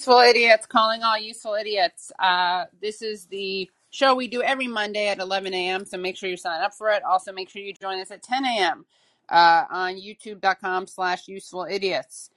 [0.00, 2.10] Useful idiots, calling all useful idiots.
[2.18, 5.84] Uh, this is the show we do every Monday at 11 a.m.
[5.84, 7.02] So make sure you sign up for it.
[7.04, 8.86] Also, make sure you join us at 10 a.m.
[9.28, 12.30] Uh, on YouTube.com/slash Useful Idiots.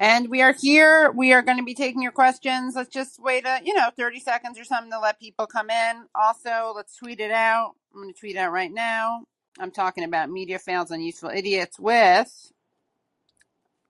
[0.00, 1.12] And we are here.
[1.12, 2.74] We are going to be taking your questions.
[2.74, 6.06] Let's just wait a you know 30 seconds or something to let people come in.
[6.16, 7.74] Also, let's tweet it out.
[7.94, 9.22] I'm going to tweet it out right now.
[9.60, 12.50] I'm talking about media fails on Useful Idiots with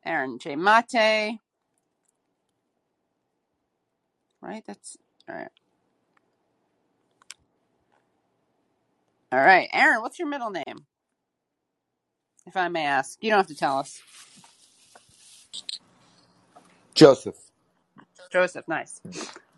[0.04, 0.56] Aaron J.
[0.56, 1.38] Maté.
[4.46, 4.64] Right?
[4.66, 4.96] That's
[5.28, 5.50] all right.
[9.32, 10.86] All right, Aaron, what's your middle name,
[12.46, 13.18] if I may ask?
[13.22, 14.00] You don't have to tell us.
[16.94, 17.36] Joseph.
[18.32, 19.00] Joseph, nice.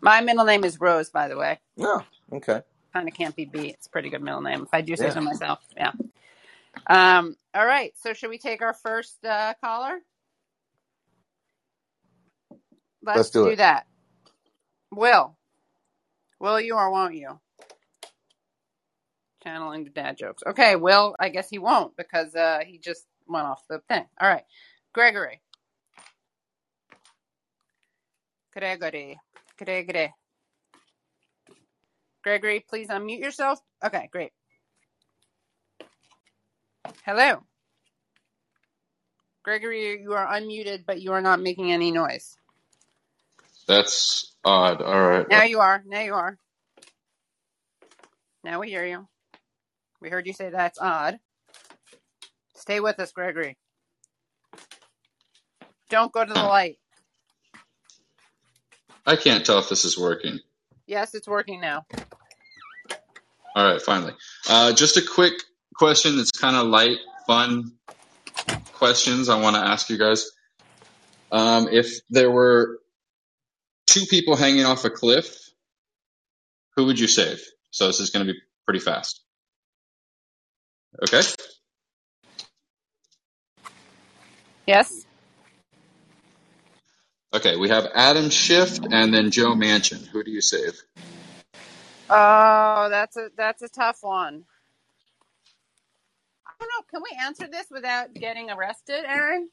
[0.01, 1.59] My middle name is Rose, by the way.
[1.79, 2.03] Oh,
[2.33, 2.61] okay.
[2.93, 3.75] Kind of can't be beat.
[3.75, 5.11] It's a pretty good middle name, if I do say Yeah.
[5.11, 5.59] so myself.
[5.77, 5.93] Yeah.
[6.89, 7.35] Um.
[7.53, 7.93] All right.
[7.97, 9.99] So, should we take our first uh, caller?
[13.13, 13.57] Let's do it.
[13.57, 13.87] that.
[14.91, 15.37] Will.
[16.39, 17.39] Will you or won't you?
[19.43, 20.43] Channeling the dad jokes.
[20.45, 24.05] Okay, Will, I guess he won't because uh, he just went off the thing.
[24.19, 24.43] All right.
[24.93, 25.41] Gregory.
[28.53, 29.19] Gregory.
[29.57, 30.13] Gregory.
[32.23, 33.59] Gregory, please unmute yourself.
[33.83, 34.31] Okay, great.
[37.05, 37.43] Hello.
[39.43, 42.35] Gregory, you are unmuted, but you are not making any noise.
[43.67, 44.81] That's odd.
[44.81, 45.29] All right.
[45.29, 45.83] Now you are.
[45.85, 46.37] Now you are.
[48.43, 49.07] Now we hear you.
[50.01, 51.19] We heard you say that's odd.
[52.55, 53.57] Stay with us, Gregory.
[55.89, 56.77] Don't go to the light.
[59.05, 60.39] I can't tell if this is working.
[60.85, 61.85] Yes, it's working now.
[63.55, 64.13] All right, finally.
[64.47, 65.33] Uh, just a quick
[65.75, 67.73] question that's kind of light, fun
[68.73, 70.31] questions I want to ask you guys.
[71.31, 72.79] Um, if there were
[73.89, 75.35] two people hanging off a cliff,
[76.75, 77.41] who would you save?
[77.71, 79.21] So this is going to be pretty fast.
[81.03, 81.21] Okay?
[84.65, 85.05] Yes?
[87.33, 90.05] Okay, we have Adam Schiff and then Joe Manchin.
[90.07, 90.81] Who do you save?
[92.09, 94.45] Oh, that's a that's a tough one.
[96.45, 96.85] I don't know.
[96.89, 99.49] Can we answer this without getting arrested, Aaron?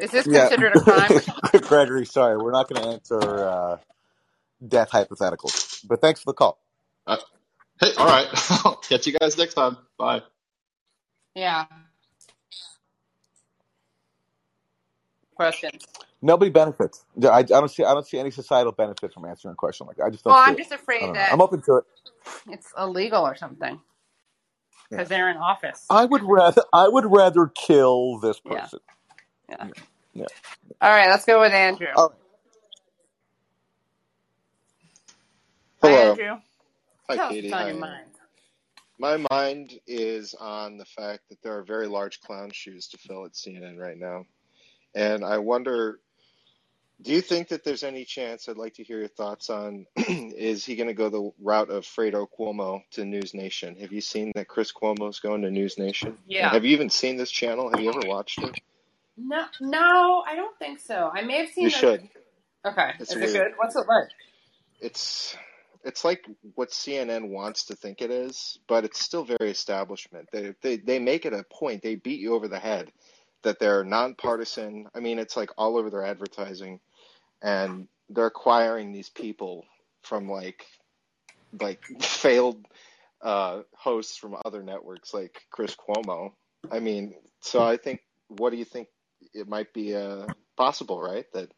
[0.00, 0.48] Is this Yeah.
[0.48, 1.10] considered a crime?
[1.62, 3.78] Gregory, sorry, we're not going to answer uh,
[4.66, 6.58] death hypotheticals, but thanks for the call.
[7.06, 7.16] Uh,
[7.80, 8.26] hey, all right.
[8.64, 9.76] I'll catch you guys next time.
[9.98, 10.22] Bye.
[11.34, 11.66] Yeah.
[15.36, 15.84] Questions.
[16.20, 17.04] Nobody benefits.
[17.24, 17.82] I, I don't see.
[17.84, 20.04] I don't see any societal benefit from answering a question like that.
[20.04, 20.58] I just don't Well, see I'm it.
[20.58, 21.14] just I afraid don't know.
[21.14, 21.84] that I'm open to it.
[22.48, 23.80] it's illegal or something
[24.90, 24.98] Yeah.
[24.98, 25.84] because they're in office.
[25.90, 26.62] I would rather.
[26.72, 28.60] I would rather kill this Yeah.
[28.60, 28.78] person.
[29.48, 29.68] Yeah.
[30.14, 30.26] Yeah.
[30.80, 31.86] All right, let's go with Andrew.
[31.96, 32.18] All right.
[35.82, 36.38] Hi, Andrew.
[37.08, 37.50] Hi, Tell Katie.
[37.50, 38.10] what's on Hi, your mind.
[38.98, 43.24] My mind is on the fact that there are very large clown shoes to fill
[43.24, 44.26] at CNN right now.
[44.94, 45.98] And I wonder,
[47.00, 50.64] do you think that there's any chance, I'd like to hear your thoughts on, is
[50.64, 53.74] he going to go the route of Fredo Cuomo to News Nation?
[53.80, 56.10] Have you seen that Chris Cuomo's going to News Nation?
[56.10, 56.50] And Yeah.
[56.50, 57.70] have you even seen this channel?
[57.70, 58.60] Have you ever watched it?
[59.16, 61.10] No, no, I don't think so.
[61.12, 62.08] I may have seen You should.
[62.64, 63.52] Okay, It's is it good?
[63.56, 64.08] What's it like?
[64.80, 65.36] It's
[65.84, 66.24] it's like
[66.54, 70.28] what CNN wants to think it is, but it's still very establishment.
[70.32, 71.82] They they they make it a point.
[71.82, 72.92] They beat you over the head
[73.42, 74.86] that they're nonpartisan.
[74.94, 76.80] I mean, it's like all over their advertising,
[77.42, 79.64] and they're acquiring these people
[80.02, 80.64] from like
[81.60, 82.64] like failed
[83.20, 86.32] uh, hosts from other networks, like Chris Cuomo.
[86.70, 88.00] I mean, so I think.
[88.28, 88.88] What do you think?
[89.34, 91.26] It might be uh, possible, right?
[91.34, 91.50] That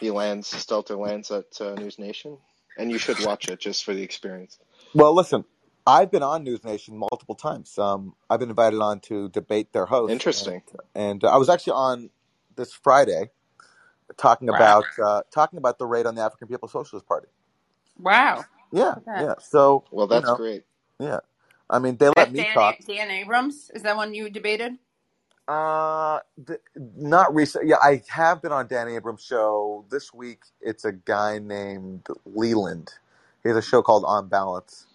[0.00, 2.38] he lands, Stelter lands at uh, News Nation,
[2.78, 4.58] and you should watch it just for the experience.
[4.94, 5.44] Well, listen.
[5.86, 7.78] I've been on News Nation multiple times.
[7.78, 10.62] Um, I've been invited on to debate their host, Interesting.
[10.94, 12.10] and uh, I was actually on
[12.56, 13.30] this Friday
[14.16, 14.50] talking Wow.
[14.50, 17.28] about uh, talking about the raid on the African People's Socialist Party.
[17.98, 18.46] Wow.
[18.72, 19.28] Yeah, Look at that.
[19.28, 19.34] yeah.
[19.40, 20.64] So Well, you that's know, great.
[21.00, 21.20] yeah.
[21.70, 22.78] I mean, they let me Dan, talk.
[22.86, 23.70] Dan Abrams.
[23.74, 24.74] Is that one you debated?
[25.48, 26.60] Uh, th-
[26.96, 27.66] not recent.
[27.68, 30.40] Yeah, I have been on Dan Abrams' show this week.
[30.60, 32.94] It's a guy named Leland.
[33.42, 34.86] He has a show called On Balance.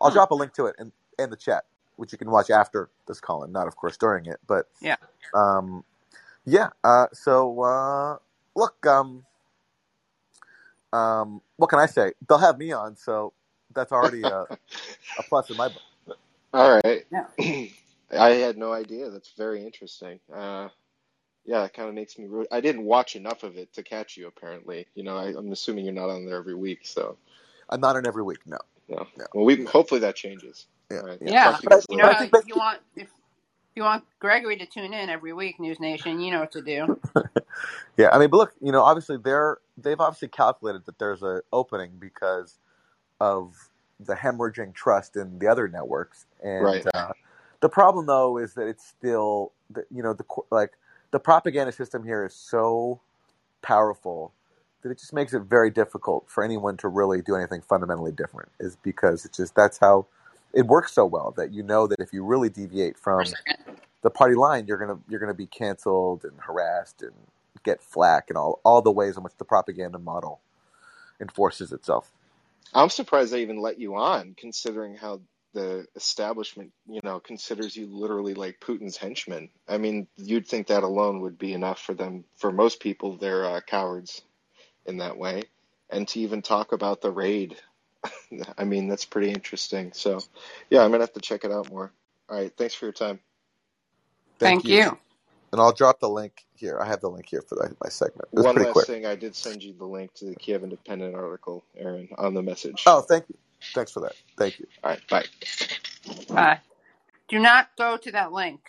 [0.00, 0.14] I'll Hmm.
[0.14, 1.64] drop a link to it in, in the chat,
[1.96, 4.40] which you can watch after this call, and not, of course, during it.
[4.46, 4.96] But Yeah.
[5.34, 5.84] um,
[6.46, 6.70] yeah.
[6.84, 8.18] Uh, so uh,
[8.56, 9.26] look, um,
[10.92, 12.12] um, what can I say?
[12.28, 13.34] They'll have me on, so
[13.74, 14.46] that's already a,
[15.18, 15.82] a plus in my book.
[16.54, 17.04] All right.
[17.12, 17.26] Yeah.
[18.12, 19.10] I had no idea.
[19.10, 20.20] That's very interesting.
[20.34, 20.68] Uh,
[21.44, 22.48] Yeah, it kind of makes me root.
[22.52, 24.86] I didn't watch enough of it to catch you, apparently.
[24.94, 27.18] You know, I, I'm assuming you're not on there every week, so
[27.70, 28.40] I'm not on every week.
[28.46, 29.06] No, no.
[29.18, 29.26] no.
[29.34, 30.66] Well, we hopefully that changes.
[30.90, 31.20] Yeah, All right.
[31.20, 31.32] yeah.
[31.32, 32.16] Yeah, you But I, you know I later.
[32.16, 33.08] how think if you want if
[33.76, 36.90] you want Gregory to tune in every week, News Nation, you know what to do.
[37.98, 38.10] yeah.
[38.12, 41.92] I mean, but look, you know, obviously they're they've obviously calculated that there's a opening
[42.00, 42.58] because
[43.20, 43.54] of
[44.00, 46.86] the hemorrhaging trust in the other networks, and Right.
[46.94, 47.12] uh,
[47.62, 50.72] the problem though is that it's still, the, you know, the like
[51.12, 53.00] the propaganda system here is so
[53.62, 54.32] powerful
[54.82, 58.50] that it just makes it very difficult for anyone to really do anything fundamentally different.
[58.60, 60.06] Is because it's just that's how
[60.54, 63.36] it works so well that you know that if you really deviate from
[64.02, 67.12] the party line, you're gonna you're gonna be canceled and harassed and
[67.64, 70.40] get flack and all all the ways in which the propaganda model
[71.20, 72.12] enforces itself.
[72.74, 75.20] I'm surprised they even let you on, considering how
[75.54, 79.50] the establishment, you know, considers you literally like Putin's henchman.
[79.68, 82.24] I mean, you'd think that alone would be enough for them.
[82.36, 84.22] For most people, they're uh, cowards
[84.86, 85.44] in that way.
[85.90, 87.56] And to even talk about the raid,
[88.58, 89.92] I mean, that's pretty interesting.
[89.94, 90.24] So,
[90.70, 91.92] yeah, I'm gonna have to check it out more.
[92.30, 93.20] All right, thanks for your time.
[94.40, 94.98] Thank Thank you, you.
[95.52, 96.78] and I'll drop the link here.
[96.80, 98.28] I have the link here for the, my segment.
[98.32, 98.88] It was One pretty last quick.
[98.88, 102.42] thing, I did send you the link to the Kiev Independent article, Aaron, on the
[102.42, 102.86] message.
[102.86, 103.38] Oh, thank you.
[103.74, 104.14] Thanks for that.
[104.38, 104.66] Thank you.
[104.84, 105.24] All right, bye.
[106.34, 106.60] Bye.
[107.28, 108.60] Do not go to that link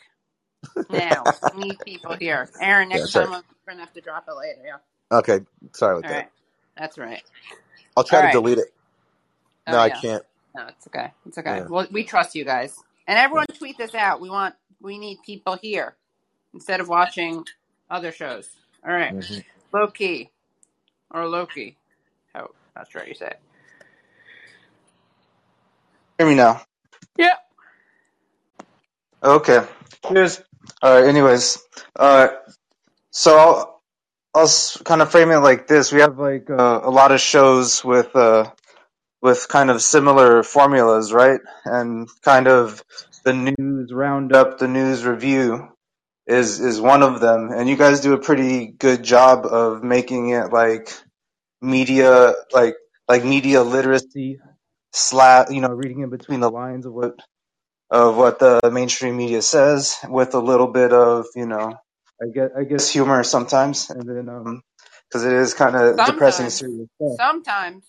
[0.89, 1.31] now.
[1.51, 2.51] We need people here.
[2.59, 3.27] Aaron, Yeah, next sorry.
[3.27, 4.61] time I'm gonna have to drop it later.
[4.65, 4.77] Yeah.
[5.11, 5.41] Okay,
[5.73, 6.23] sorry All about that.
[6.23, 6.29] right.
[6.77, 7.23] That's right.
[7.97, 8.29] I'll try All to right.
[8.29, 8.67] delete it.
[9.67, 10.01] Oh No, I yeah.
[10.01, 10.23] can't.
[10.55, 11.11] No, it's okay.
[11.27, 11.61] It's okay.
[11.61, 11.67] Yeah.
[11.67, 12.83] Well, we trust you guys.
[13.07, 14.21] And everyone tweet this out.
[14.21, 15.95] We want we need people here
[16.53, 17.45] instead of watching
[17.89, 18.49] other shows.
[18.87, 19.15] All right.
[19.15, 19.39] hmm
[19.73, 20.31] Loki
[21.11, 21.77] or Loki.
[22.33, 23.07] How that's right.
[23.07, 23.41] you say it.
[26.23, 26.61] Hear me now.
[27.17, 27.35] Yeah.
[29.23, 29.65] Okay.
[30.07, 30.41] Cheers.
[30.81, 31.09] All right.
[31.09, 31.59] Anyways,
[31.97, 32.29] uh,
[33.11, 33.81] so I'll,
[34.35, 34.47] I'll
[34.85, 35.91] kind of frame it like this.
[35.93, 38.51] We have like uh, a lot of shows with uh,
[39.21, 41.41] with kind of similar formulas, right?
[41.65, 42.83] And kind of
[43.25, 45.69] the news roundup, the news review
[46.27, 47.51] is is one of them.
[47.51, 50.89] And you guys do a pretty good job of making it like
[51.61, 52.75] media, like
[53.09, 54.39] like media literacy,
[54.93, 57.15] slat, you know, reading in between the lines of what
[57.89, 61.75] of what the mainstream media says with a little bit of you know
[62.21, 64.61] I guess I guess humor sometimes and then um
[65.09, 66.51] because it is kind of depressing Sometimes.
[66.51, 67.17] serious stuff.
[67.17, 67.85] Sometimes.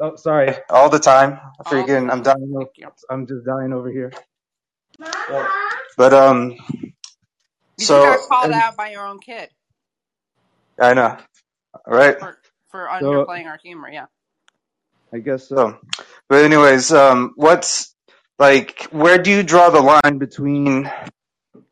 [0.00, 1.40] Oh, sorry, all the time.
[1.60, 2.54] I All the freaking I'm dying.
[2.56, 2.90] o- Thank you.
[3.10, 4.12] I'm just dying over here.
[5.28, 5.48] But,
[5.98, 6.56] but um,
[7.78, 9.50] You just so got called and out by your own kid
[10.80, 11.18] I know,
[11.86, 12.16] right?
[12.18, 12.38] for
[12.70, 13.90] for So underplaying our humor.
[13.90, 14.06] Yeah.
[15.14, 15.78] I guess so.
[16.28, 17.94] But anyways, um, what's
[18.40, 18.88] like?
[18.90, 20.90] Where do you draw the line between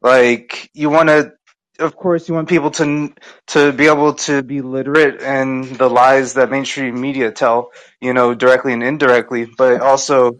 [0.00, 1.32] like you want to?
[1.80, 3.12] Of course, you want people to
[3.48, 8.32] to be able to be literate and the lies that mainstream media tell, you know,
[8.32, 9.46] directly and indirectly.
[9.58, 10.38] But also,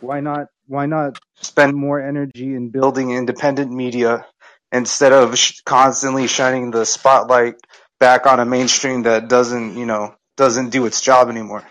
[0.00, 0.46] why not?
[0.66, 4.24] Why not spend more energy in building independent media
[4.72, 7.56] instead of sh- constantly shining the spotlight
[7.98, 11.66] back on a mainstream that doesn't, you know, doesn't do its job anymore?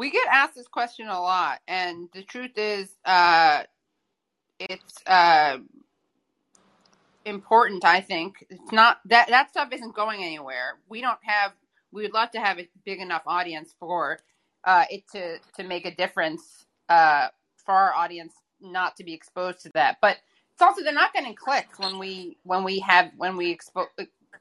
[0.00, 3.64] We get asked this question a lot, and the truth is, uh,
[4.58, 5.58] it's uh,
[7.26, 7.84] important.
[7.84, 10.78] I think it's not that that stuff isn't going anywhere.
[10.88, 11.52] We don't have.
[11.92, 14.20] We would love to have a big enough audience for
[14.64, 17.28] uh, it to to make a difference uh,
[17.66, 18.32] for our audience
[18.62, 19.98] not to be exposed to that.
[20.00, 20.16] But
[20.54, 23.88] it's also they're not getting clicks when we when we have when we expo-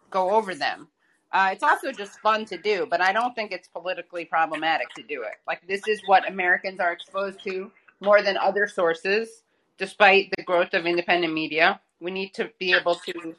[0.09, 0.87] go over them.
[1.31, 5.03] Uh, it's also just fun to do, but I don't think it's politically problematic to
[5.03, 5.35] do it.
[5.47, 7.71] Like this is what Americans are exposed to
[8.01, 9.43] more than other sources,
[9.77, 11.79] despite the growth of independent media.
[11.99, 13.35] We need to be able to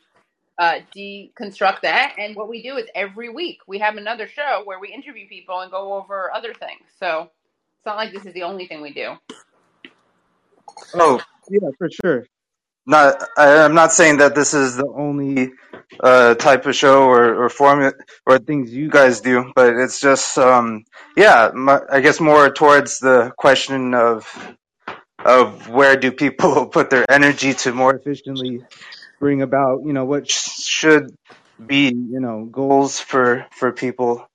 [0.59, 4.78] uh, deconstruct that, and what we do is every week we have another show where
[4.78, 6.82] we interview people and go over other things.
[6.99, 7.30] So
[7.78, 9.16] it's not like this is the only thing we do.
[10.94, 12.26] Oh, yeah, for sure.
[12.87, 15.50] Not, I, I'm not saying that this is the only
[15.99, 17.94] uh, type of show or or format
[18.26, 20.85] or things you guys do, but it's just, um,
[21.16, 24.26] yeah, my, I guess more towards the question of
[25.25, 28.62] of where do people put their energy to more efficiently
[29.18, 31.14] bring about, you know, what sh- should
[31.64, 34.26] be, you know, goals for for people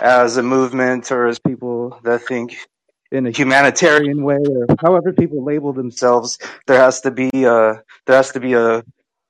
[0.00, 2.56] as a movement or as people that think
[3.12, 8.16] in a humanitarian way or however people label themselves there has to be a there
[8.16, 8.82] has to be a,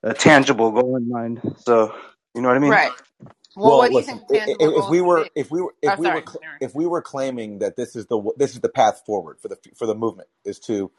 [0.03, 1.95] a tangible goal in mind so
[2.35, 2.91] you know what i mean Right.
[3.55, 5.61] Well, Well, what do you think i- i- tangible If goals we were, if we
[5.61, 6.61] were, Oh, if we were, sorry.
[6.61, 9.57] if we were claiming that this is the this is the path forward for the
[9.75, 10.91] for the movement is to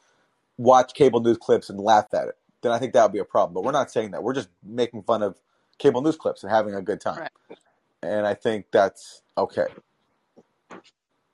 [0.59, 3.27] watch cable news clips and laugh at it, then I think that would be a
[3.27, 3.55] problem.
[3.55, 4.23] But we're not saying that.
[4.25, 5.41] We're just making fun of
[5.79, 7.21] cable news clips and having a good time.
[7.21, 7.31] Right.
[8.03, 9.67] And I think that's okay.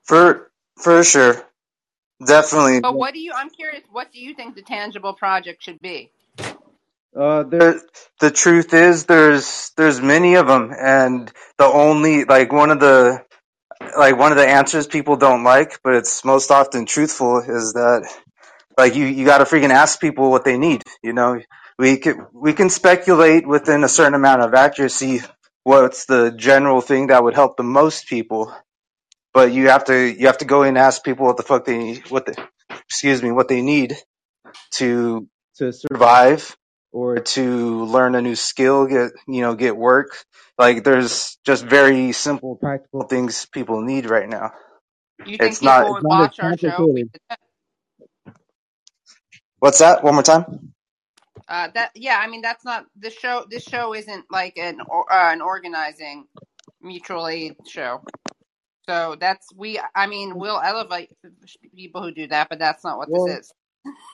[0.04, 1.42] For for sure,
[2.26, 2.82] definitely.
[2.82, 3.32] But what do you?
[3.34, 3.84] I'm curious.
[3.90, 6.12] What do you think the tangible project should be?
[7.18, 7.80] Uh, there,
[8.20, 13.24] the truth is, there's there's many of them, and the only like one of the
[13.98, 18.08] like one of the answers people don't like, but it's most often truthful, is that
[18.78, 20.82] like you you got to freaking ask people what they need.
[21.02, 21.40] You know,
[21.78, 25.20] we can we can speculate within a certain amount of accuracy
[25.64, 28.54] what's the general thing that would help the most people,
[29.34, 31.64] but you have to you have to go in and ask people what the fuck
[31.64, 32.36] they what the
[32.88, 33.96] excuse me what they need
[34.72, 36.56] to to survive
[36.92, 40.24] or to learn a new skill, get you know get work.
[40.58, 44.52] Like there's just very simple practical things people need right now.
[45.24, 46.88] You think It's not people it's would not as watch our show?
[46.88, 47.10] complicated.
[47.12, 47.40] did that?
[49.60, 50.04] What's that?
[50.04, 50.72] One more time.
[51.48, 53.46] Uh, that yeah, I mean that's not the show.
[53.50, 56.26] This show isn't like an or, uh, an organizing
[56.82, 58.02] mutual aid show.
[58.88, 59.80] So that's we.
[59.94, 61.10] I mean, we'll elevate
[61.76, 63.52] people who do that, but that's not what Well, this is.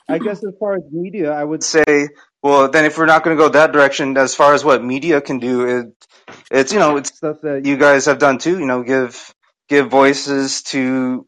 [0.09, 1.83] I guess as far as media, I would say,
[2.45, 5.19] well, then if we're not going to go that direction, as far as what media
[5.19, 6.07] can do, it,
[6.51, 8.59] it's you know it's stuff that you guys have done too.
[8.59, 9.33] You know, give
[9.67, 11.25] give voices to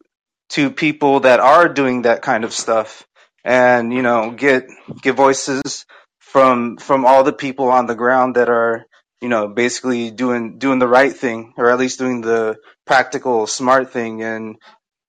[0.50, 3.04] to people that are doing that kind of stuff,
[3.44, 4.68] and you know get
[5.02, 5.86] get voices
[6.20, 8.86] from from all the people on the ground that are
[9.20, 13.92] you know basically doing doing the right thing, or at least doing the practical, smart
[13.92, 14.54] thing, and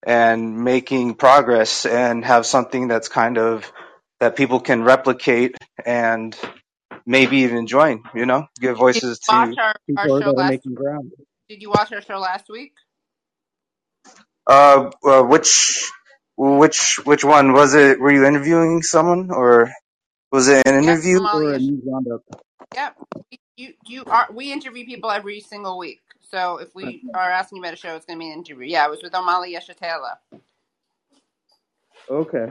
[0.01, 3.71] and making progress and have something that's kind of
[4.19, 6.37] that people can replicate and
[7.05, 10.25] maybe even join, you know, give Did you voices watch to our, our people show
[10.25, 10.49] that are last?
[10.49, 11.11] making ground.
[11.47, 12.73] Did you watch our show last week?
[14.47, 15.89] Uh, uh which
[16.37, 17.99] which which one was it?
[17.99, 19.71] Were you interviewing someone or
[20.31, 21.55] was it an Yes, interview or Amalia.
[21.55, 22.21] a news roundup?
[22.75, 22.95] Yep.
[23.57, 24.27] You you are.
[24.33, 26.01] We interview people every single week.
[26.21, 28.67] So if we are asking you about a show, it's going to be an interview.
[28.67, 30.17] Yeah, it was with Amalia Shatela
[32.09, 32.47] Okay.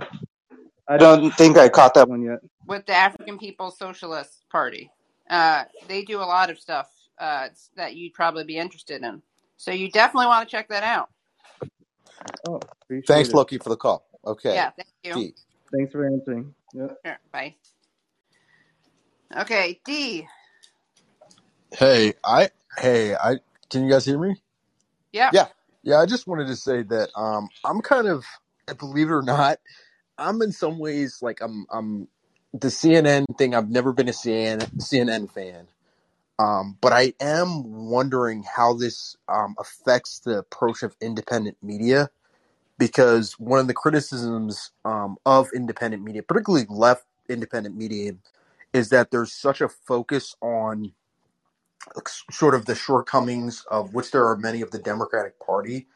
[0.89, 2.39] I don't think I caught that one yet.
[2.67, 4.91] with the African People's Socialist Party.
[5.29, 9.23] Uh, they do a lot of stuff uh, that you'd probably be interested in.
[9.57, 11.11] So you definitely want to check that out.
[12.49, 12.61] Oh,
[13.07, 13.35] Thanks, it.
[13.35, 14.07] Loki, for the call.
[14.27, 14.55] Okay.
[14.55, 15.15] Yeah, thank you.
[15.15, 15.35] D.
[15.73, 16.55] Thanks for answering.
[16.75, 16.99] Yep.
[17.05, 17.55] Sure, bye.
[19.37, 20.27] Okay, D.
[21.73, 23.37] Hey, I hey, I
[23.69, 24.37] can you guys hear me?
[25.13, 25.31] Yeah.
[25.33, 25.47] Yeah.
[25.83, 28.25] Yeah, I just wanted to say that um I'm kind of
[28.79, 29.59] believe it or not,
[30.19, 32.09] I'm in some ways like I'm I'm
[32.53, 35.69] the CNN thing, I've never been a CNN CNN fan.
[36.39, 42.11] Um, but I am wondering how this um, affects the approach of independent media
[42.79, 48.13] because one of the criticisms um, of independent media, particularly left independent media,
[48.73, 50.93] is that there's such a focus on
[52.31, 55.87] sort of the shortcomings of which there are many of the Democratic Party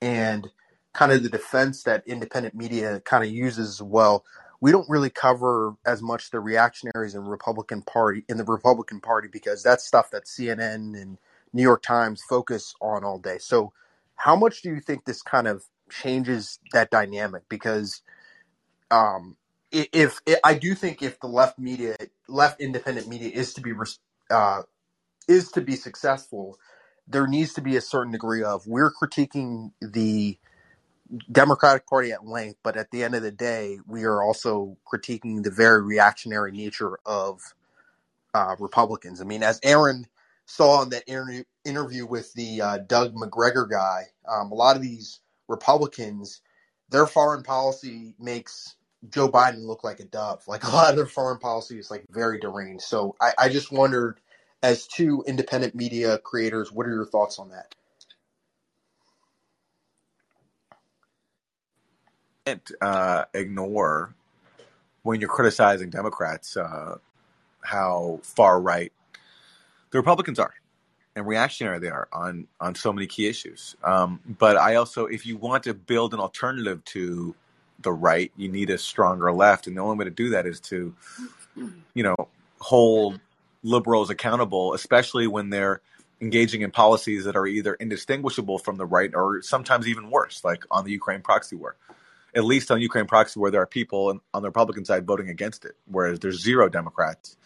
[0.00, 0.50] and
[0.94, 4.16] kind of the defense that independent media kind of uses as well
[4.60, 9.28] we don't really cover as much the reactionaries and Republican Party in the Republican Party
[9.32, 11.18] because that's stuff that CNN and
[11.54, 13.38] New York Times focus on all day.
[13.38, 13.72] So
[14.16, 18.02] how much do you think this kind of changes that dynamic because
[18.90, 19.36] um
[19.72, 21.96] if, i I do think if the left media
[22.28, 23.72] left independent media is to be
[24.30, 24.62] uh
[25.28, 26.58] is to be successful
[27.08, 30.38] there needs to be a certain degree of we're critiquing the
[31.32, 35.42] Democratic Party at length, but at the end of the day, we are also critiquing
[35.44, 37.42] the very reactionary nature of
[38.34, 39.20] uh, Republicans.
[39.20, 40.06] I mean, as Aaron
[40.46, 44.82] saw in that interview, interview with the uh, Doug Macgregor guy, um, a lot of
[44.82, 46.40] these Republicans,
[46.90, 48.76] their foreign policy makes
[49.10, 50.44] Joe Biden look like a dove.
[50.48, 52.84] Like a lot of their foreign policy is like very deranged.
[52.84, 54.20] So I, I just wondered,
[54.62, 57.74] as two independent media creators, what are your thoughts on that?
[62.46, 64.14] Can't uh, ignore
[65.02, 66.96] when you're criticizing Democrats uh,
[67.62, 68.92] how far right
[69.90, 70.52] the Republicans are
[71.16, 73.76] and reactionary they are on on so many key issues.
[73.82, 77.34] Um, but I also, if you want to build an alternative to
[77.80, 80.60] the right, you need a stronger left, and the only way to do that is
[80.60, 80.94] to,
[81.94, 82.16] you know,
[82.58, 83.20] hold
[83.62, 85.80] liberals accountable, especially when they're
[86.20, 90.64] engaging in policies that are either indistinguishable from the right or sometimes even worse, like
[90.70, 91.76] on the Ukraine proxy war.
[92.34, 95.64] At least on Ukraine proxy where there are people on the Republican side voting against
[95.64, 97.36] it, whereas there's zero Democrats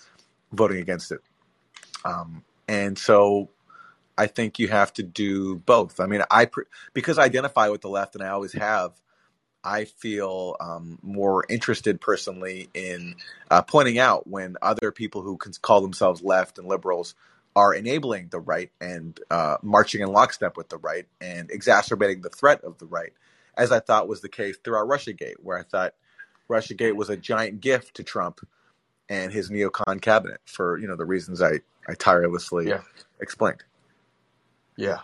[0.52, 1.20] voting against it.
[2.04, 3.50] Um, and so
[4.16, 6.00] I think you have to do both.
[6.00, 6.48] I mean, I
[6.92, 8.92] because I identify with the left, and I always have.
[9.64, 13.16] I feel um, more interested personally in
[13.50, 17.14] uh, pointing out when other people who can call themselves left and liberals
[17.56, 22.28] are enabling the right and uh, marching in lockstep with the right and exacerbating the
[22.28, 23.12] threat of the right,
[23.58, 25.94] as I thought was the case throughout RussiaGate, where I thought
[26.48, 28.40] RussiaGate was a giant gift to Trump
[29.08, 32.82] and his neocon cabinet for you know the reasons I I tirelessly Yeah.
[33.20, 33.64] explained.
[34.76, 35.00] Yeah.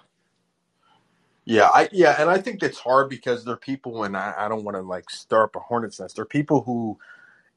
[1.47, 4.49] Yeah, I yeah, and I think it's hard because there are people, and I, I
[4.49, 6.17] don't want to like stir up a hornet's nest.
[6.17, 6.99] There are people who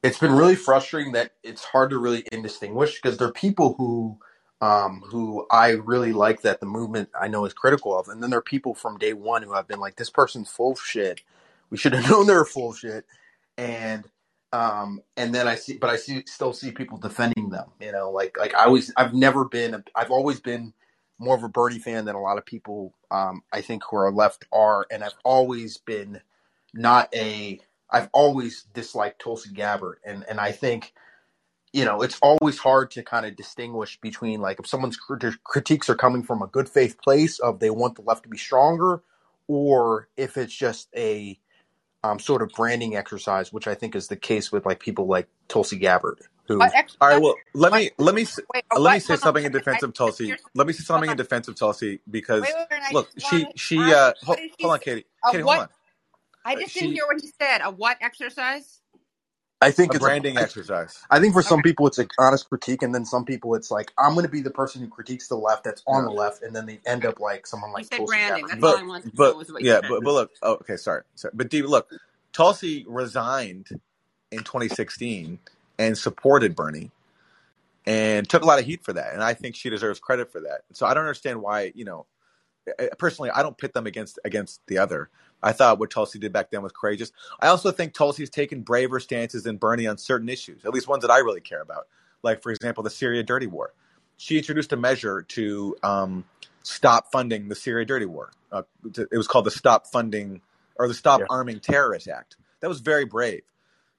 [0.02, 4.18] it's been really frustrating that it's hard to really indistinguish because there are people who
[4.60, 8.30] um who I really like that the movement I know is critical of, and then
[8.30, 11.22] there are people from day one who have been like, this person's full shit.
[11.70, 13.04] We should have known they're full shit,
[13.56, 14.04] and
[14.52, 17.68] um and then I see, but I see still see people defending them.
[17.80, 20.72] You know, like like I always I've never been I've always been
[21.18, 24.12] more of a Bernie fan than a lot of people um, I think who are
[24.12, 26.20] left are, and I've always been
[26.74, 27.60] not a.
[27.90, 30.92] I've always disliked Tulsi Gabbard, and and I think
[31.72, 35.90] you know it's always hard to kind of distinguish between like if someone's crit- critiques
[35.90, 39.02] are coming from a good faith place of they want the left to be stronger,
[39.48, 41.38] or if it's just a
[42.04, 45.28] um, sort of branding exercise, which I think is the case with like people like
[45.48, 46.98] Tulsi Gabbard, who What exercise?
[47.00, 48.92] All right, well let me let me Wait, let what?
[48.92, 49.28] me say Hold on.
[49.28, 50.36] something in I- defense I- of Tulsi.
[50.54, 53.50] Let me say something in hold defense of Tulsi because Wait, wait, wait, look, she
[53.56, 54.84] she uh hold, hold on, say?
[54.84, 55.06] Katie.
[55.24, 55.56] A Katie, what?
[55.56, 55.68] hold on.
[56.44, 57.60] I Uh, just she- didn't hear what you said.
[57.62, 58.80] A what exercise?
[59.60, 61.06] I think it's A it's branding a, exercise.
[61.10, 63.92] I think for some people it's an honest critique, and then some people it's like
[63.98, 66.06] I'm going to be the person who critiques the left that's on No.
[66.06, 68.48] the left, and then they end up like someone You like said Tulsi branding.
[68.48, 69.88] That's who's all I wanted to know but was what you yeah, said.
[69.88, 70.32] but but look.
[70.42, 71.02] Oh, okay, sorry.
[71.16, 71.32] sorry.
[71.36, 71.90] But Dee, look,
[72.32, 73.68] Tulsi resigned
[74.32, 75.38] in 2016
[75.78, 76.90] and supported Bernie
[77.86, 80.40] and took a lot of heat for that, and I think she deserves credit for
[80.40, 80.62] that.
[80.74, 82.06] So I don't understand why you know.
[82.98, 85.10] Personally, I don't pit them against against the other.
[85.42, 87.12] I thought what Tulsi did back then was courageous.
[87.40, 91.02] I also think Tulsi's taken braver stances than Bernie on certain issues, at least ones
[91.02, 91.86] that I really care about.
[92.22, 93.72] Like, for example, the Syria dirty war.
[94.16, 96.24] She introduced a measure to um,
[96.62, 98.32] stop funding the Syria dirty war.
[98.50, 98.62] Uh,
[98.96, 100.40] it was called the Stop Funding
[100.76, 101.26] or the Stop Yeah.
[101.30, 102.36] Arming Terrorists Act.
[102.60, 103.42] That was very brave.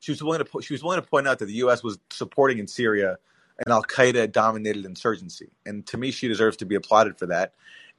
[0.02, 1.84] She was willing to po- she was willing to point out that the U.S.
[1.84, 3.18] was supporting in Syria
[3.66, 7.54] an Al Qaeda dominated insurgency, and to me, she deserves to be applauded for that.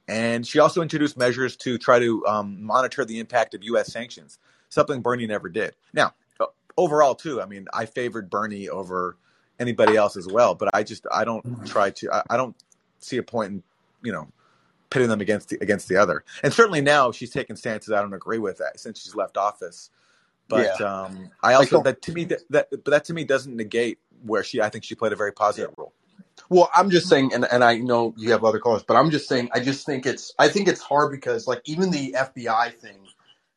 [0.07, 3.91] And she also introduced measures to try to um, monitor the impact of U.S.
[3.91, 5.75] sanctions, something Bernie never did.
[5.93, 9.15] Now, uh, overall, too, I mean, I favored Bernie over
[9.59, 12.55] anybody else as well, but I just I don't try to I, I don't
[12.99, 13.63] see a point in
[14.03, 14.27] you know
[14.89, 16.23] pitting them against the, against the other.
[16.43, 19.89] And certainly now she's taken stances I don't agree with that since she's left office.
[20.49, 23.55] But um, I also don't- that to me that, that but that to me doesn't
[23.55, 25.93] negate where she I think she played a very positive role.
[26.49, 29.27] Well, I'm just saying, and, and I know you have other callers, but I'm just
[29.27, 33.07] saying, I just think it's, I think it's hard because like even the FBI thing,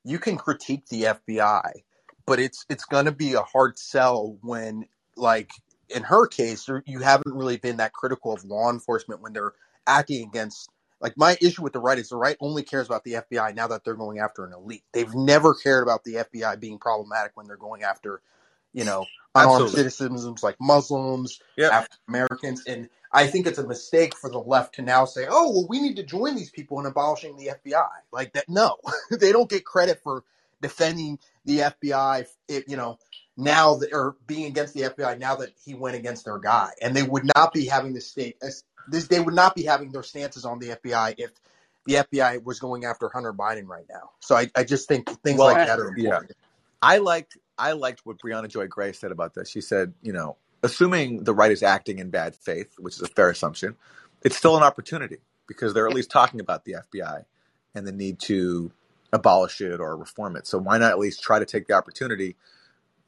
[0.05, 1.83] you can critique the FBI,
[2.27, 5.51] but it's it's going to be a hard sell when like
[5.95, 9.53] in her case, you haven't really been that critical of law enforcement when they're
[9.87, 10.71] acting against.
[11.01, 13.67] Like my issue with the right is the right only cares about the FBI now
[13.69, 14.85] that they're going after an elite.
[14.93, 18.23] They've never cared about the FBI being problematic when they're going after,
[18.75, 19.91] you know, unarmed Absolutely.
[19.91, 21.73] citizens like Muslims, Yep.
[21.73, 25.51] African Americans, and I think it's a mistake for the left to now say, "Oh,
[25.51, 28.77] well, we need to join these people in abolishing the FBI." Like that, no,
[29.11, 30.25] they don't get credit for
[30.61, 32.27] defending the FBI.
[32.49, 32.99] It, you know,
[33.37, 36.95] now that or being against the FBI now that he went against their guy, and
[36.95, 38.37] they would not be having the state.
[38.87, 41.31] This, they would not be having their stances on the FBI if
[41.87, 44.11] the FBI was going after Hunter Biden right now.
[44.21, 46.05] So I, I just think things Well, like that are yeah.
[46.05, 46.33] important.
[46.83, 49.49] I liked I liked what Briahna Joy Gray said about this.
[49.49, 53.07] She said, you know, assuming the right is acting in bad faith, which is a
[53.07, 53.77] fair assumption,
[54.23, 57.25] it's still an opportunity because they're at least talking about the FBI
[57.75, 58.73] and the need to
[59.13, 60.47] abolish it or reform it.
[60.47, 62.37] So why not at least try to take the opportunity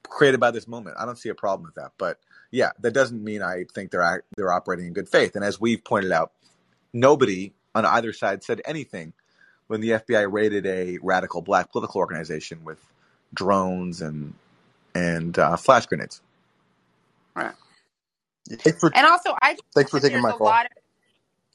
[0.02, 0.96] created by this moment?
[0.98, 1.92] I don't see a problem with that.
[1.98, 5.34] But yeah, that doesn't mean I think they're they're operating in good faith.
[5.34, 6.32] And as we've pointed out,
[6.92, 9.12] nobody on either side said anything
[9.66, 12.78] when the FBI raided a radical black political organization with
[13.36, 14.34] drones and
[14.94, 16.22] and uh, flash grenades.
[18.50, 20.62] Thanks for, And also, I just thanks for taking my call.
[20.66, 20.72] of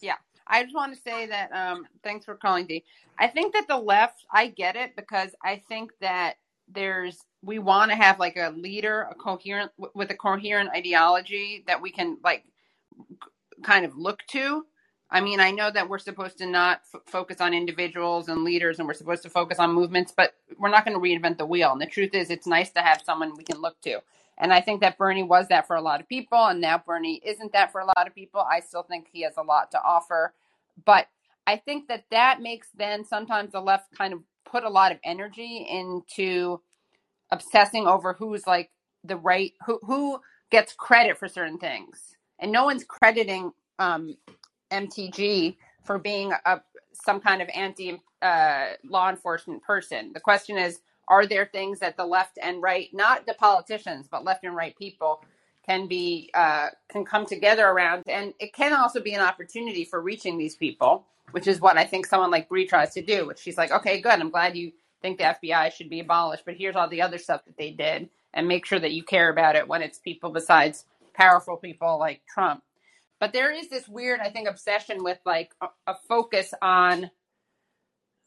[0.01, 0.15] yeah.
[0.47, 2.83] I just want to say that um, thanks for calling, D.
[3.19, 6.35] I think that the left, I get it because I think that
[6.69, 11.81] there's we want to have like a leader, a coherent with a coherent ideology that
[11.81, 12.45] we can like
[13.63, 14.65] kind of look to.
[15.11, 18.79] I mean, I know that we're supposed to not f- focus on individuals and leaders,
[18.79, 21.71] and we're supposed to focus on movements, but we're not going to reinvent the wheel.
[21.73, 24.01] And the truth is, it's nice to have someone we can look to.
[24.37, 27.21] And I think that Bernie was that for a lot of people, and now Bernie
[27.25, 28.41] isn't that for a lot of people.
[28.41, 30.33] I still think he has a lot to offer,
[30.85, 31.07] but
[31.47, 34.99] I think that that makes then sometimes the left kind of put a lot of
[35.03, 36.61] energy into
[37.31, 38.71] obsessing over who's like
[39.03, 40.21] the right who who
[40.51, 44.15] gets credit for certain things, and no one's crediting um,
[44.71, 46.61] MTG for being a
[46.93, 50.11] some kind of anti uh, law enforcement person.
[50.13, 54.23] The question is, are there things that the left and right, not the politicians, but
[54.23, 55.23] left and right people,
[55.65, 60.01] can be uh, can come together around, and it can also be an opportunity for
[60.01, 63.27] reaching these people, which is what I think someone like Bree tries to do.
[63.27, 66.55] Which she's like, okay, good, I'm glad you think the FBI should be abolished, but
[66.55, 69.55] here's all the other stuff that they did, and make sure that you care about
[69.55, 72.63] it when it's people besides powerful people like Trump.
[73.21, 77.11] But there is this weird, I think, obsession with like a, a focus on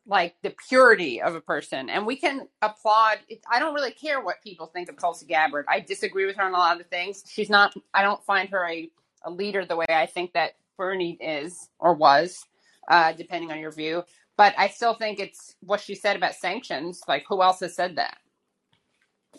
[0.06, 1.90] like the purity of a person.
[1.90, 5.66] And we can applaud it, i don't really care what people think of tulsi gabbard.
[5.68, 7.24] I disagree with her on a lot of things.
[7.26, 8.90] She's not i don't find her a,
[9.24, 12.44] a leader the way i think that bernie is or was
[12.88, 14.04] uh, depending on your view.
[14.36, 17.00] But i still think it's what she said about sanctions.
[17.08, 18.18] Like who else has said that?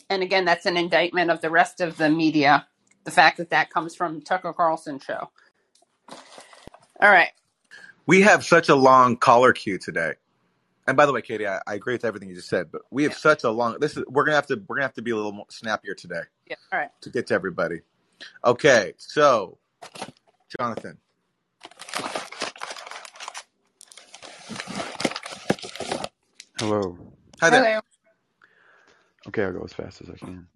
[0.09, 2.67] And again that's an indictment of the rest of the media
[3.03, 5.29] the fact that that comes from tucker carlson show
[7.05, 7.31] all right
[8.07, 10.13] We have such a long caller queue today.
[10.87, 13.03] And by the way, Katie, I, I agree with everything you just said, but we
[13.03, 13.77] have yeah such a long.
[13.79, 15.95] This is we're gonna have to we're gonna have to be a little more snappier
[15.95, 17.81] today yeah all right to get to everybody.
[18.45, 19.57] Okay, so
[20.59, 20.97] Jonathan,
[26.59, 26.97] Hello.
[27.41, 27.65] hi there.
[27.65, 27.81] hello
[29.27, 30.47] Okay, I'll go as fast as I can.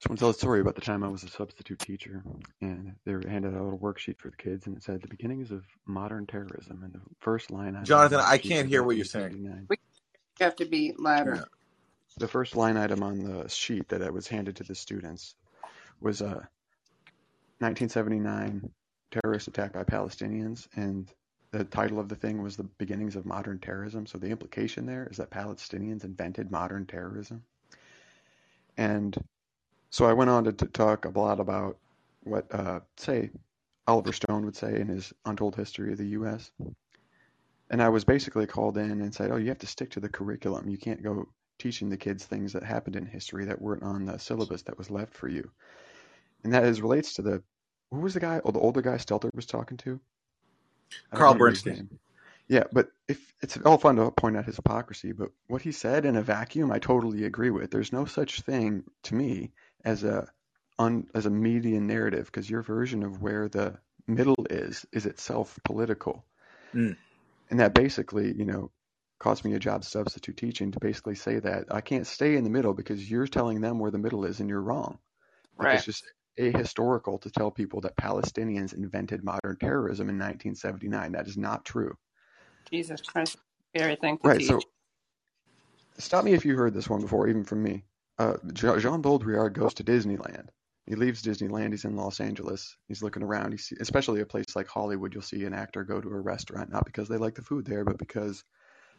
[0.00, 2.22] Just want to tell a story about the time I was a substitute teacher,
[2.62, 5.08] and they were handed out a little worksheet for the kids, and it said the
[5.08, 8.68] beginnings of modern terrorism, and the first line item on the Jonathan, I sheet can't
[8.68, 9.66] hear what you're saying.
[9.68, 9.76] we
[10.40, 11.44] have to be louder Yeah.
[12.16, 15.34] The first line item on the sheet that I was handed to the students
[16.00, 16.48] was uh, a
[17.58, 18.70] 1979
[19.10, 21.12] terrorist attack by Palestinians, and
[21.50, 24.06] the title of the thing was the beginnings of modern terrorism.
[24.06, 27.42] So the implication there is that Palestinians invented modern terrorism.
[28.78, 29.14] And
[29.90, 31.76] so I went on to, to talk a lot about
[32.22, 33.30] what, uh, say,
[33.86, 36.52] Oliver Stone would say in his Untold History of the U.S.
[37.70, 40.08] And I was basically called in and said, "Oh, you have to stick to the
[40.08, 40.68] curriculum.
[40.68, 44.18] You can't go teaching the kids things that happened in history that weren't on the
[44.18, 45.50] syllabus that was left for you."
[46.44, 47.42] And that is relates to the
[47.90, 48.40] who was the guy?
[48.44, 50.00] Oh, the older guy Stelter was talking to.
[51.12, 51.88] Carl Bernstein.
[52.48, 56.04] Yeah, but if it's all fun to point out his hypocrisy, but what he said
[56.04, 57.70] in a vacuum, I totally agree with.
[57.70, 59.52] There's no such thing to me
[59.84, 60.28] as a
[60.78, 65.58] un, as a median narrative because your version of where the middle is is itself
[65.64, 66.24] political,
[66.74, 66.96] Mm.
[67.50, 68.70] and that basically, you know,
[69.20, 72.50] cost me a job substitute teaching to basically say that I can't stay in the
[72.50, 74.98] middle because you're telling them where the middle is and you're wrong.
[75.58, 76.04] Like right it's just
[76.38, 81.12] ahistorical to tell people that Palestinians invented modern terrorism in 1979.
[81.12, 81.96] That is not true.
[82.70, 83.38] jesus christ
[83.74, 84.42] scary thing to Right.
[84.42, 84.66] So teach
[85.98, 87.84] stop me if you heard this one before, even from me.
[88.20, 90.48] Uh, Je- Jean Baudrillard goes to Disneyland.
[90.84, 91.70] He leaves Disneyland.
[91.70, 92.76] He's in Los Angeles.
[92.86, 93.52] He's looking around.
[93.52, 96.84] He especially a place like Hollywood, you'll see an actor go to a restaurant not
[96.84, 98.44] because they like the food there, but because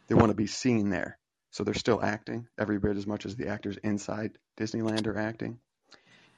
[0.08, 1.20] they want to be seen there.
[1.52, 5.60] So they're still acting every bit as much as the actors inside Disneyland are acting.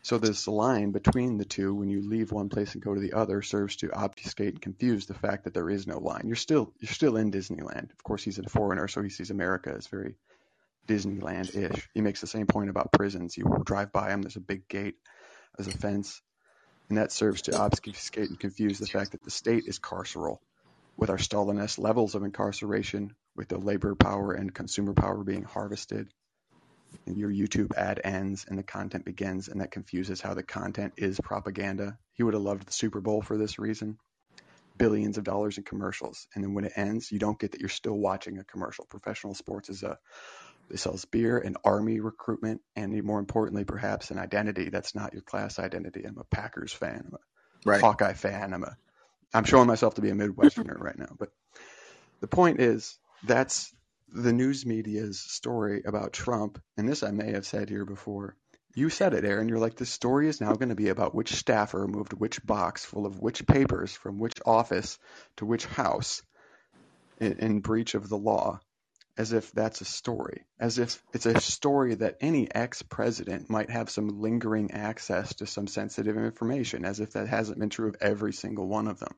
[0.02, 3.14] So this line between the two, when you leave one place and go to the
[3.14, 6.24] other, serves to obfuscate and confuse the fact that there is no line.
[6.26, 7.92] You're still you're still in Disneyland.
[7.92, 10.16] Of course, he's a foreigner, so he sees America as very
[10.86, 11.88] Disneyland-ish.
[11.94, 13.36] He makes the same point about prisons.
[13.36, 14.96] You drive by them, there's a big gate
[15.58, 16.20] as a fence,
[16.88, 20.38] and that serves to obfuscate and confuse the fact that the state is carceral,
[20.96, 26.08] with our Stalinist levels of incarceration, with the labor power and consumer power being harvested.
[27.06, 30.94] And your YouTube ad ends and the content begins, and that confuses how the content
[30.96, 31.98] is propaganda.
[32.12, 33.98] He would have loved the Super Bowl for this reason.
[34.76, 37.68] Billions of dollars in commercials, and then when it ends, you don't get that you're
[37.68, 38.84] still watching a commercial.
[38.86, 39.98] Professional sports is a
[40.70, 45.22] it sells beer and army recruitment, and more importantly, perhaps an identity that's not your
[45.22, 46.04] class identity.
[46.04, 47.04] I'm a Packers fan.
[47.06, 47.18] I'm a
[47.64, 47.80] Right.
[47.80, 48.52] Hawkeye fan.
[48.52, 48.76] I'm a
[49.32, 51.16] I'm showing myself to be a Midwesterner right now.
[51.18, 51.30] But
[52.20, 53.74] the point is that's
[54.08, 58.36] the news media's story about Trump, and this I may have said here before.
[58.76, 59.48] You said it, Aaron.
[59.48, 62.84] You're like, the story is now going to be about which staffer moved which box
[62.84, 64.98] full of which papers from which office
[65.36, 66.22] to which house
[67.20, 68.60] in, in breach of the law,
[69.16, 73.70] as if that's a story, as if it's a story that any ex president might
[73.70, 77.96] have some lingering access to some sensitive information, as if that hasn't been true of
[78.00, 79.14] every single one of them.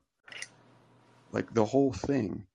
[1.31, 2.45] Like the whole thing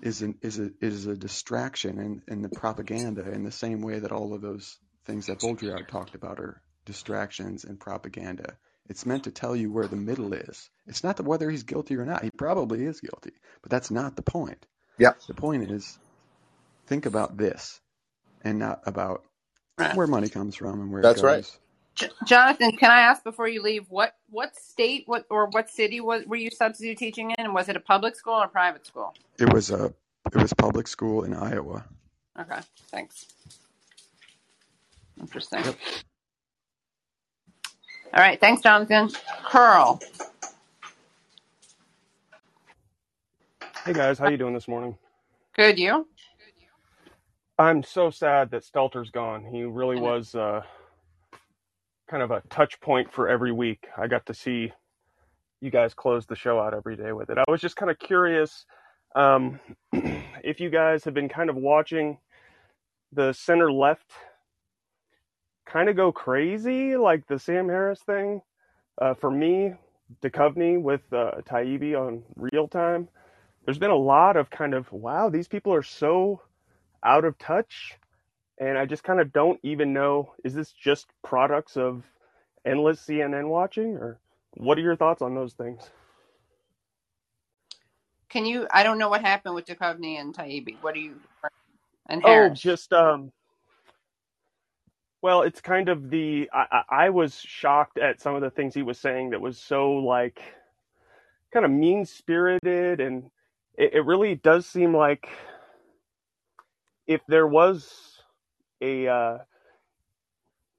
[0.00, 3.98] is an, is a is a distraction in, in the propaganda in the same way
[3.98, 8.56] that all of those things that Baudrillard talked about are distractions and propaganda.
[8.88, 10.68] It's meant to tell you where the middle is.
[10.86, 12.24] It's not whether he's guilty or not.
[12.24, 14.66] He probably is guilty, but that's not the point.
[14.98, 15.18] Yep.
[15.28, 15.98] The point is
[16.92, 17.80] think about this
[18.44, 19.24] and not about
[19.90, 21.28] where money comes from and where That's it goes.
[21.28, 21.46] right.
[21.96, 26.00] J- Jonathan, can I ask before you leave what what state, what or what city
[26.00, 27.44] was were you substitute teaching in?
[27.46, 29.14] And was it a public school or a private school?
[29.38, 29.94] It was a
[30.32, 31.84] it was public school in Iowa.
[32.40, 32.60] Okay,
[32.92, 33.26] thanks.
[35.20, 35.64] Interesting.
[35.64, 35.76] Yep.
[38.14, 39.10] All right, thanks, Jonathan.
[39.44, 40.00] Curl.
[43.84, 44.96] Hey guys, how you doing this morning?
[45.56, 46.08] Good, you?
[47.58, 49.44] I'm so sad that Stelter's gone.
[49.44, 50.62] He really was uh,
[52.08, 53.86] kind of a touch point for every week.
[53.96, 54.72] I got to see
[55.60, 57.38] you guys close the show out every day with it.
[57.38, 58.66] I was just kind of curious
[59.14, 59.60] um,
[60.42, 62.18] if you guys have been kind of watching
[63.12, 64.10] the center left
[65.66, 68.42] kind of go crazy, like the Sam Harris thing.
[69.00, 69.72] Uh, for me,
[70.22, 73.08] Duchovny with uh, Taibbi on real time.
[73.64, 76.42] There's been a lot of kind of wow, these people are so
[77.04, 77.98] out of touch,
[78.58, 82.04] and I just kind of don't even know is this just products of
[82.66, 84.20] endless CNN watching, or
[84.54, 85.82] what are your thoughts on those things?
[88.30, 88.66] Can you?
[88.70, 90.78] I don't know what happened with Duchovny and Taibbi.
[90.82, 91.20] What do you
[92.08, 92.60] and Oh, Harris?
[92.60, 93.32] just um,
[95.22, 98.74] well, it's kind of the I, I I was shocked at some of the things
[98.74, 100.40] he was saying that was so like
[101.52, 103.30] kind of mean spirited, and
[103.78, 105.28] it, it really does seem like
[107.06, 108.20] if there was
[108.80, 109.38] a uh,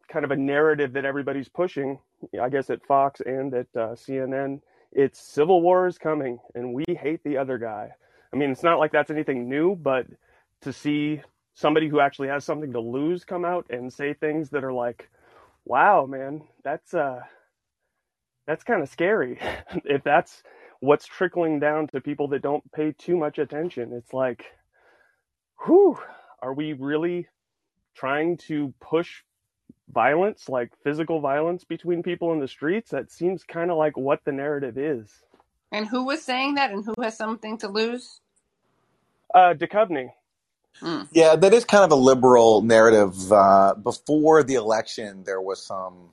[0.07, 1.99] kind of a narrative that everybody's pushing,
[2.41, 6.85] I guess at Fox and at uh, CNN, it's civil war is coming and we
[6.87, 7.91] hate the other guy.
[8.31, 10.07] I mean, it's not like that's anything new, but
[10.61, 11.21] to see
[11.53, 15.09] somebody who actually has something to lose come out and say things that are like,
[15.65, 17.21] "Wow, man, that's uh
[18.47, 19.39] that's kind of scary."
[19.85, 20.43] if that's
[20.79, 24.45] what's trickling down to people that don't pay too much attention, it's like,
[25.65, 25.97] whew,
[26.41, 27.27] are we really
[27.95, 29.21] trying to push
[29.89, 32.91] violence, like physical violence between people in the streets?
[32.91, 35.09] That seems kind of like what the narrative is.
[35.71, 36.71] And who was saying that?
[36.71, 38.19] And who has something to lose?
[39.33, 40.11] Uh, Duchovny.
[40.81, 41.07] Mm.
[41.11, 43.31] Yeah, that is kind of a liberal narrative.
[43.31, 46.09] Uh, before the election, there was some,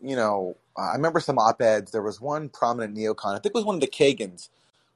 [0.00, 1.92] you know, I remember some op-eds.
[1.92, 4.48] There was one prominent neocon, I think it was one of the Kagans,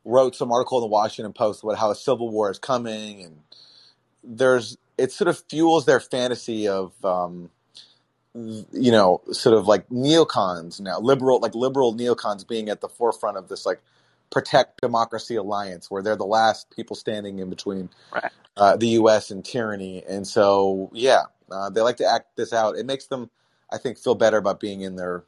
[0.09, 3.38] wrote some article in the Washington Post about how a civil war is coming, and
[4.25, 7.51] there's it sort of fuels their fantasy of, um,
[8.35, 13.37] you know, sort of like neocons now, liberal like liberal neocons being at the forefront
[13.38, 13.81] of this like
[14.31, 18.33] protect democracy alliance, where they're the last people standing in between Right.
[18.59, 19.33] uh, the U.S.
[19.33, 20.05] and tyranny.
[20.09, 22.79] And so, yeah, uh, they like to act this out.
[22.79, 23.31] It makes them,
[23.73, 25.25] I think, feel better about being in their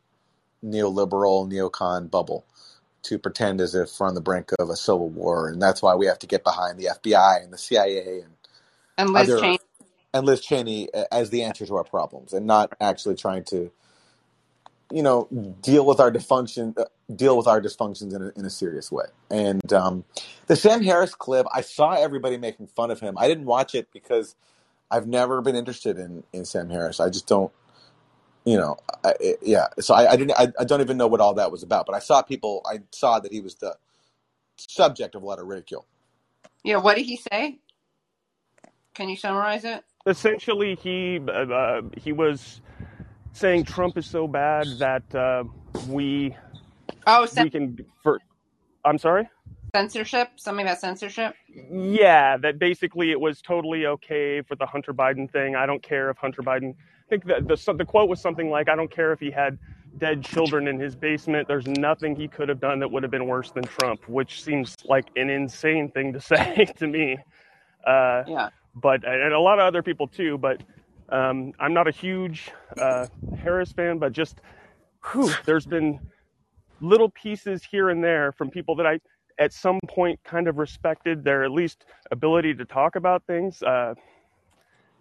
[0.64, 2.46] neoliberal neocon bubble
[3.04, 5.94] to pretend as if we're on the brink of a civil war, and that's why
[5.94, 8.32] we have to get behind the FBI and the CIA and
[8.98, 9.58] And Liz other Cheney.
[10.14, 13.70] and Liz Cheney as the answer to our problems, and not actually trying to,
[14.92, 15.28] you know,
[15.62, 16.84] deal with our dysfunction, uh,
[17.14, 19.06] deal with our dysfunctions in a, in a serious way.
[19.30, 20.04] And um,
[20.46, 23.16] the Sam Harris clip, I saw everybody making fun of him.
[23.18, 24.34] I didn't watch it because
[24.90, 27.00] I've never been interested in in Sam Harris.
[27.00, 27.52] I just don't,
[28.50, 29.68] you know, I, it, yeah.
[29.80, 31.86] So I, I didn't, I, I don't even know what all that was about.
[31.86, 33.76] But I saw people, I saw that he was the
[34.58, 35.86] subject of a lot of ridicule.
[36.64, 37.60] Yeah, what did he say?
[38.94, 39.84] Can you summarize it?
[40.06, 42.62] Essentially, he uh, uh, he was
[43.32, 46.36] saying Trump is so bad that uh, we
[47.06, 47.78] Oh, cen- we can.
[48.02, 48.20] For,
[48.84, 49.28] I'm sorry.
[49.76, 50.30] censorship.
[50.36, 51.36] Something about censorship.
[51.48, 55.56] Yeah, that basically it was totally okay for the Hunter Biden thing.
[55.56, 56.74] I don't care if Hunter Biden.
[57.10, 59.58] I think that the the quote was something like, "I don't care if he had
[59.98, 61.48] dead children in his basement.
[61.48, 64.76] There's nothing he could have done that would have been worse than Trump," which seems
[64.84, 67.18] like an insane thing to say to me.
[67.84, 68.50] Uh, Yeah.
[68.76, 70.38] but and a lot of other people too.
[70.38, 70.62] But
[71.08, 73.08] um, I'm not a huge uh,
[73.42, 74.40] Harris fan, but just
[75.10, 75.98] whew, there's been
[76.80, 79.00] little pieces here and there from people that I
[79.40, 83.64] at some point kind of respected their at least ability to talk about things.
[83.64, 83.94] Uh,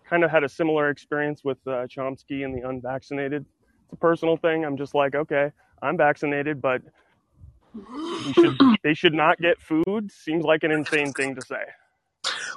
[0.09, 3.45] kind of had a similar experience with uh, Chomsky and the unvaccinated.
[3.83, 4.65] It's a personal thing.
[4.65, 6.81] I'm just like, okay, I'm vaccinated, but
[8.33, 10.11] should they should not get food.
[10.11, 11.61] Seems like an insane thing to say.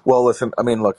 [0.05, 0.99] Well, listen, I mean, look,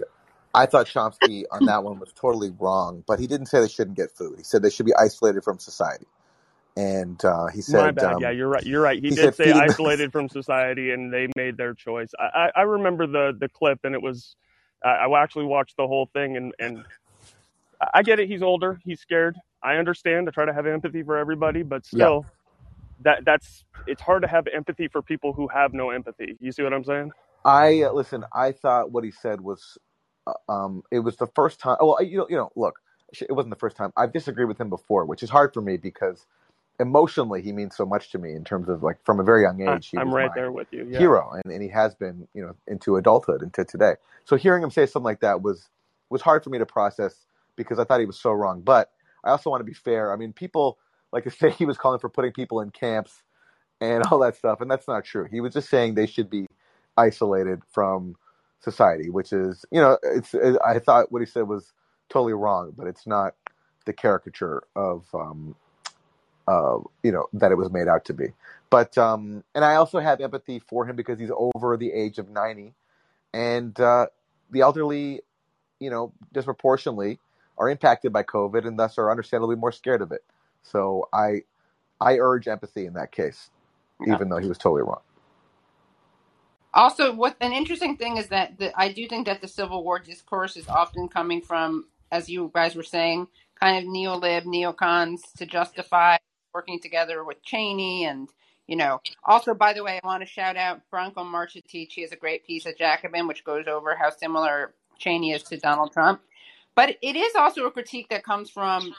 [0.54, 3.98] I thought Chomsky on that one was totally wrong, but he didn't say they shouldn't
[3.98, 4.36] get food.
[4.38, 6.06] He said they should be isolated from society.
[6.76, 8.16] And uh, he My said, bad.
[8.20, 8.64] Yeah, um, you're right.
[8.64, 9.00] You're right.
[9.00, 9.58] He he did say them.
[9.58, 12.12] isolated from society, and they made their choice.
[12.20, 14.36] I, I, I remember the the clip, and it was.
[14.84, 16.84] I, I actually watched the whole thing, and and
[17.94, 18.28] I get it.
[18.28, 18.80] He's older.
[18.84, 19.36] He's scared.
[19.62, 20.28] I understand.
[20.28, 21.98] I try to have empathy for everybody, but yeah.
[21.98, 22.26] still,
[23.02, 26.38] that that's it's hard to have empathy for people who have no empathy.
[26.40, 27.12] You see what I'm saying?
[27.46, 28.26] I uh, listen.
[28.34, 29.78] I thought what he said was,
[30.28, 31.78] uh, um, it was the first time.
[31.80, 32.80] Well, you know, you know, look,
[33.22, 33.92] it wasn't the first time.
[33.98, 36.26] I've disagreed with him before, which is hard for me because
[36.80, 39.62] emotionally he means so much to me in terms of like from a very young
[39.62, 40.88] age he I'm was right there with you.
[40.90, 40.98] Yeah.
[40.98, 43.94] hero and, and he has been you know into adulthood into today
[44.26, 45.70] so hearing him say something like that was
[46.10, 48.92] was hard for me to process because i thought he was so wrong but
[49.24, 50.80] i also want to be fair i mean people
[51.12, 53.22] like to say he was calling for putting people in camps
[53.80, 56.48] and all that stuff and that's not true he was just saying they should be
[56.98, 58.16] isolated from
[58.62, 61.74] society which is you know it's it, i thought what he said was
[62.10, 63.36] totally wrong but it's not
[63.86, 65.56] the caricature of um
[66.48, 68.28] uh, you know that it was made out to be.
[68.70, 72.30] But um, and I also have empathy for him because he's over the age of
[72.30, 72.74] ninety,
[73.34, 74.08] and uh,
[74.52, 75.22] the elderly,
[75.80, 77.20] you know, disproportionately
[77.58, 80.24] are impacted by COVID and thus are understandably more scared of it.
[80.64, 81.44] So I
[82.02, 83.50] I urge empathy in that case,
[84.00, 84.16] Yeah.
[84.16, 85.02] even though he was totally wrong.
[86.74, 90.00] Also, what an interesting thing is that the, I do think that the Civil War
[90.00, 93.28] discourse is often coming from, as you guys were saying,
[93.60, 96.18] kind of neo-lib, neocons to justify
[96.54, 98.30] working together with Cheney, and
[98.68, 99.02] you know.
[99.26, 101.92] Also, by the way, I want to shout out Branko Marcetic.
[101.92, 105.58] He has a great piece at Jacobin, which goes over how similar Cheney is to
[105.58, 106.22] Donald Trump.
[106.76, 108.96] But it is also a critique that comes from,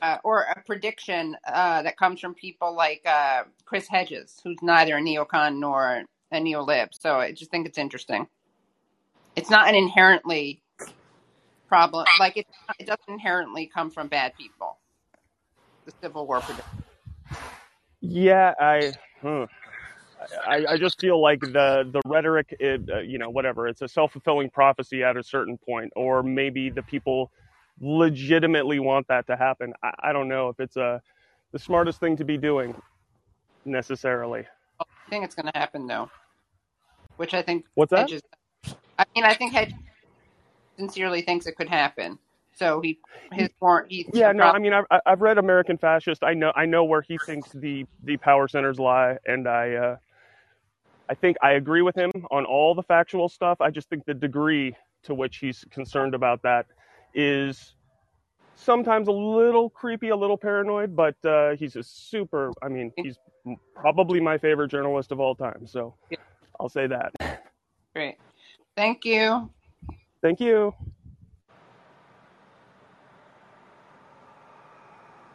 [0.00, 4.96] uh, or a prediction uh, that comes from people like uh, Chris Hedges, who's neither
[4.96, 6.94] a neocon nor a neo-lib.
[6.94, 8.26] So I just think it's interesting.
[9.36, 10.62] It's not an inherently
[11.68, 12.06] problem.
[12.18, 12.46] Like it,
[12.78, 14.78] it doesn't inherently come from bad people.
[15.84, 16.84] The Civil War prediction.
[18.00, 18.92] Yeah, I,
[19.22, 19.46] huh.
[20.46, 23.68] I, I just feel like the the rhetoric, it, uh, you know, whatever.
[23.68, 27.30] It's a self fulfilling prophecy at a certain point, or maybe the people
[27.80, 29.72] legitimately want that to happen.
[29.82, 31.02] I, I don't know if it's a
[31.52, 32.74] the smartest thing to be doing
[33.64, 34.44] necessarily.
[34.80, 36.10] I think it's going to happen though,
[37.16, 38.10] which I think What's that?
[38.10, 38.22] Hedges.
[38.98, 39.74] I mean, I think Hedges
[40.76, 42.18] sincerely thinks it could happen.
[42.54, 42.98] So he
[43.32, 43.90] his warrant.
[43.90, 46.22] He Yeah, no, I mean, I've I've read American Fascist.
[46.22, 49.96] I know I know where he thinks the the power centers lie, and I uh,
[51.08, 53.60] I think I agree with him on all the factual stuff.
[53.60, 56.66] I just think the degree to which he's concerned about that
[57.14, 57.74] is
[58.56, 62.52] sometimes a little creepy, a little paranoid, but uh, he's a super.
[62.62, 63.18] I mean, he's
[63.74, 65.66] probably my favorite journalist of all time.
[65.66, 66.18] So Yeah.
[66.58, 67.12] I'll say that.
[67.94, 68.16] great.
[68.76, 69.50] Thank you.
[70.22, 70.74] Thank you.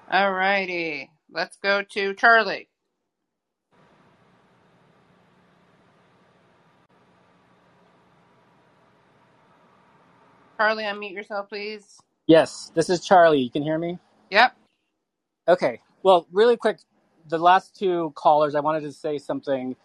[0.10, 1.12] All righty.
[1.32, 2.69] Let's go to Charlie.
[10.60, 12.00] Charlie, unmute yourself, please.
[12.28, 13.41] Yes, this is Charlie.
[13.41, 14.00] You can hear me?
[14.32, 14.56] Yep.
[15.48, 15.82] Okay.
[16.04, 16.80] Well, really quick,
[17.30, 19.76] the last two callers, I wanted to say something.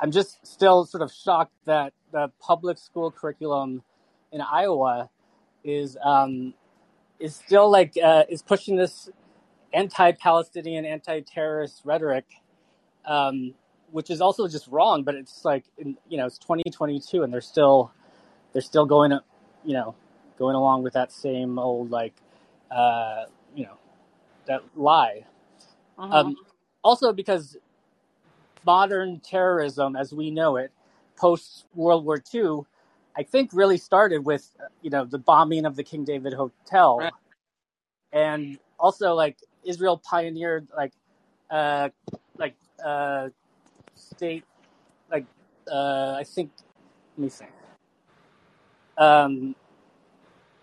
[0.00, 3.82] I'm just still sort of shocked that the public school curriculum
[4.32, 5.10] in Iowa
[5.64, 6.54] is um,
[7.20, 9.10] is still like uh, is pushing this
[9.72, 12.24] anti-Palestinian, anti-terrorist rhetoric,
[13.04, 13.54] um,
[13.90, 15.02] which is also just wrong.
[15.02, 17.92] But it's like in, you know it's 2022, and they're still
[18.52, 19.12] they're still going
[19.64, 19.94] you know
[20.38, 22.14] going along with that same old like
[22.70, 23.24] uh,
[23.54, 23.78] you know
[24.46, 25.24] that lie.
[25.98, 26.12] Mhm.
[26.12, 26.36] Um,
[26.82, 27.56] also, because
[28.64, 30.72] modern terrorism, as we know it,
[31.16, 32.60] post World War II,
[33.16, 34.50] I think really started with
[34.82, 37.12] you know the bombing of the King David Hotel, Right.
[38.12, 40.92] and also like Israel pioneered like
[41.50, 41.90] uh,
[42.38, 43.28] like uh,
[43.96, 44.44] state
[45.10, 45.26] like
[45.72, 46.52] uh, I think
[47.18, 47.52] let me think.
[48.98, 49.56] Um,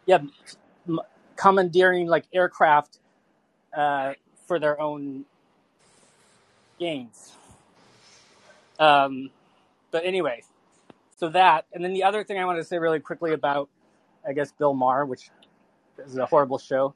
[0.07, 0.19] yeah,
[0.87, 1.01] m-
[1.37, 2.99] commandeering like aircraft
[3.75, 4.13] uh,
[4.47, 5.25] for their own
[6.79, 7.33] gains.
[8.79, 9.31] Um,
[9.91, 10.43] but anyway,
[11.17, 13.69] so that, and then the other thing I wanted to say really quickly about,
[14.27, 15.29] I guess, Bill Maher, which
[16.05, 16.95] is a horrible show.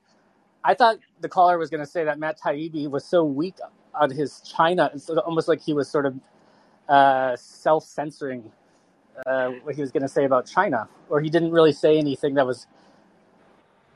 [0.67, 3.55] I thought the caller was going to say that Matt Taibbi was so weak
[3.93, 6.19] on his China, it's almost like he was sort of
[6.89, 8.51] uh, self censoring
[9.25, 12.33] uh, what he was going to say about China, or he didn't really say anything
[12.33, 12.67] that was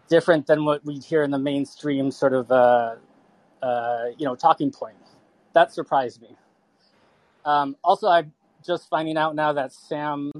[0.08, 2.96] different than what we'd hear in the mainstream sort of, uh,
[3.62, 4.96] uh, you know, talking point.
[5.52, 6.38] That surprised me.
[7.44, 8.32] Um, also, I'm
[8.66, 10.32] just finding out now that Sam,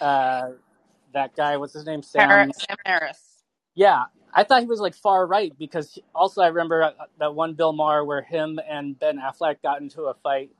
[0.00, 0.48] uh,
[1.14, 2.02] that guy, what's his name?
[2.02, 2.28] Sam.
[2.28, 3.20] Harris, Sam Harris.
[3.76, 4.06] Yeah,
[4.36, 7.72] I thought he was like far right because also I remember uh, that one Bill
[7.72, 10.50] Maher where him and Ben Affleck got into a fight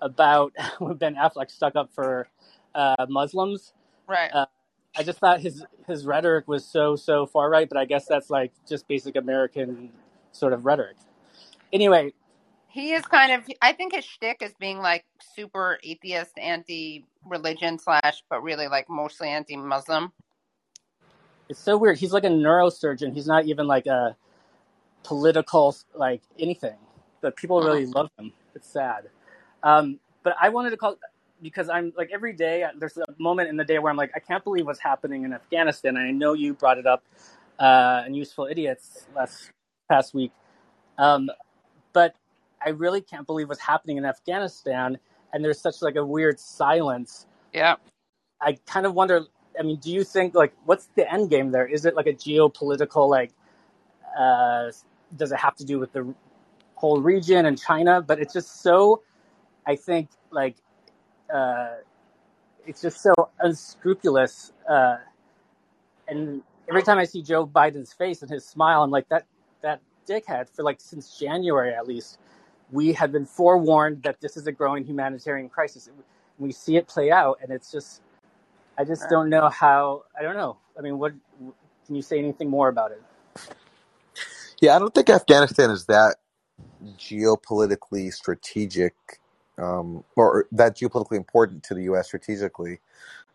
[0.00, 2.28] about when Ben Affleck stuck up for
[2.74, 3.74] uh, Muslims.
[4.08, 4.30] Right.
[4.32, 4.46] Uh,
[4.96, 8.30] I just thought his his rhetoric was so so far right, but I guess that's
[8.30, 9.90] like just basic American
[10.32, 10.96] sort of rhetoric.
[11.74, 12.14] Anyway,
[12.68, 13.44] he is kind of.
[13.60, 15.04] I think his shtick is being like
[15.36, 20.10] super atheist, anti-religion slash, but really like mostly anti-Muslim.
[21.50, 21.98] It's so weird.
[21.98, 23.12] He's like a neurosurgeon.
[23.12, 24.16] He's not even like a
[25.02, 26.76] political like anything.
[27.20, 28.32] but people really love him.
[28.54, 29.08] It's sad.
[29.64, 30.96] Um, but I wanted to call
[31.42, 34.20] because I'm like every day there's a moment in the day where I'm like I
[34.20, 35.96] can't believe what's happening in Afghanistan.
[35.96, 37.02] And I know you brought it up
[37.58, 39.50] uh, in Useful Idiots last
[39.90, 40.32] past week,
[40.98, 41.28] um,
[41.92, 42.14] but
[42.64, 44.98] I really can't believe what's happening in Afghanistan.
[45.32, 47.26] And there's such like a weird silence.
[47.52, 47.76] Yeah.
[48.40, 49.24] I kind of wonder.
[49.58, 51.66] I mean, do you think like what's the end game there?
[51.66, 53.32] Is it like a geopolitical like?
[54.18, 54.70] Uh,
[55.16, 56.14] does it have to do with the
[56.74, 58.02] whole region and China?
[58.02, 59.02] But it's just so.
[59.66, 60.56] I think like
[61.32, 61.76] uh,
[62.66, 64.52] it's just so unscrupulous.
[64.68, 64.96] Uh,
[66.08, 69.26] and every time I see Joe Biden's face and his smile, I'm like that
[69.62, 72.18] that dickhead for like since January at least.
[72.72, 75.90] We had been forewarned that this is a growing humanitarian crisis.
[76.38, 78.00] We see it play out, and it's just
[78.80, 80.04] I just don't know how.
[80.18, 80.58] I don't know.
[80.78, 81.14] I mean, what
[81.86, 83.02] can you say anything more about it?
[84.60, 86.16] Yeah, I don't think Afghanistan is that
[86.98, 88.94] geopolitically strategic,
[89.58, 92.06] um, or that geopolitically important to the U.S.
[92.08, 92.80] strategically.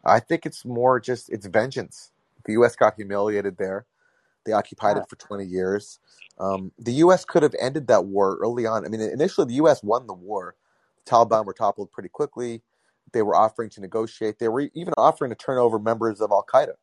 [0.06, 2.12] I think it's more just it's vengeance.
[2.46, 2.76] The U.S.
[2.76, 3.86] got humiliated there.
[4.46, 5.04] They occupied Yeah.
[5.04, 6.00] it for 20 years.
[6.40, 7.26] Um, the U.S.
[7.26, 8.86] could have ended that war early on.
[8.86, 9.84] I mean, initially the U.S.
[9.84, 10.56] won the war.
[11.06, 12.64] The Taliban were toppled pretty quickly.
[13.14, 14.40] They were offering to negotiate.
[14.40, 16.74] They were even offering to turn over members of Al Qaeda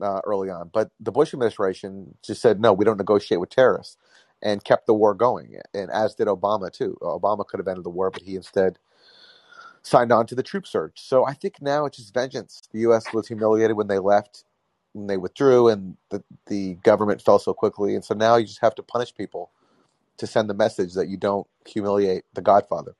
[0.00, 0.70] uh, early on.
[0.72, 3.96] But the Bush administration just said, no, we don't negotiate with terrorists
[4.42, 5.56] and kept the war going.
[5.74, 6.96] And as did Obama, too.
[7.02, 8.78] Obama could have ended the war, but he instead
[9.82, 11.00] signed on to the troop surge.
[11.00, 12.62] So I think now it's just vengeance.
[12.72, 13.12] The U.S.
[13.12, 14.44] was humiliated when they left,
[14.92, 17.94] when they withdrew, and the, the government fell so quickly.
[17.94, 19.50] And so now you just have to punish people
[20.18, 22.94] to send the message that you don't humiliate the Godfather.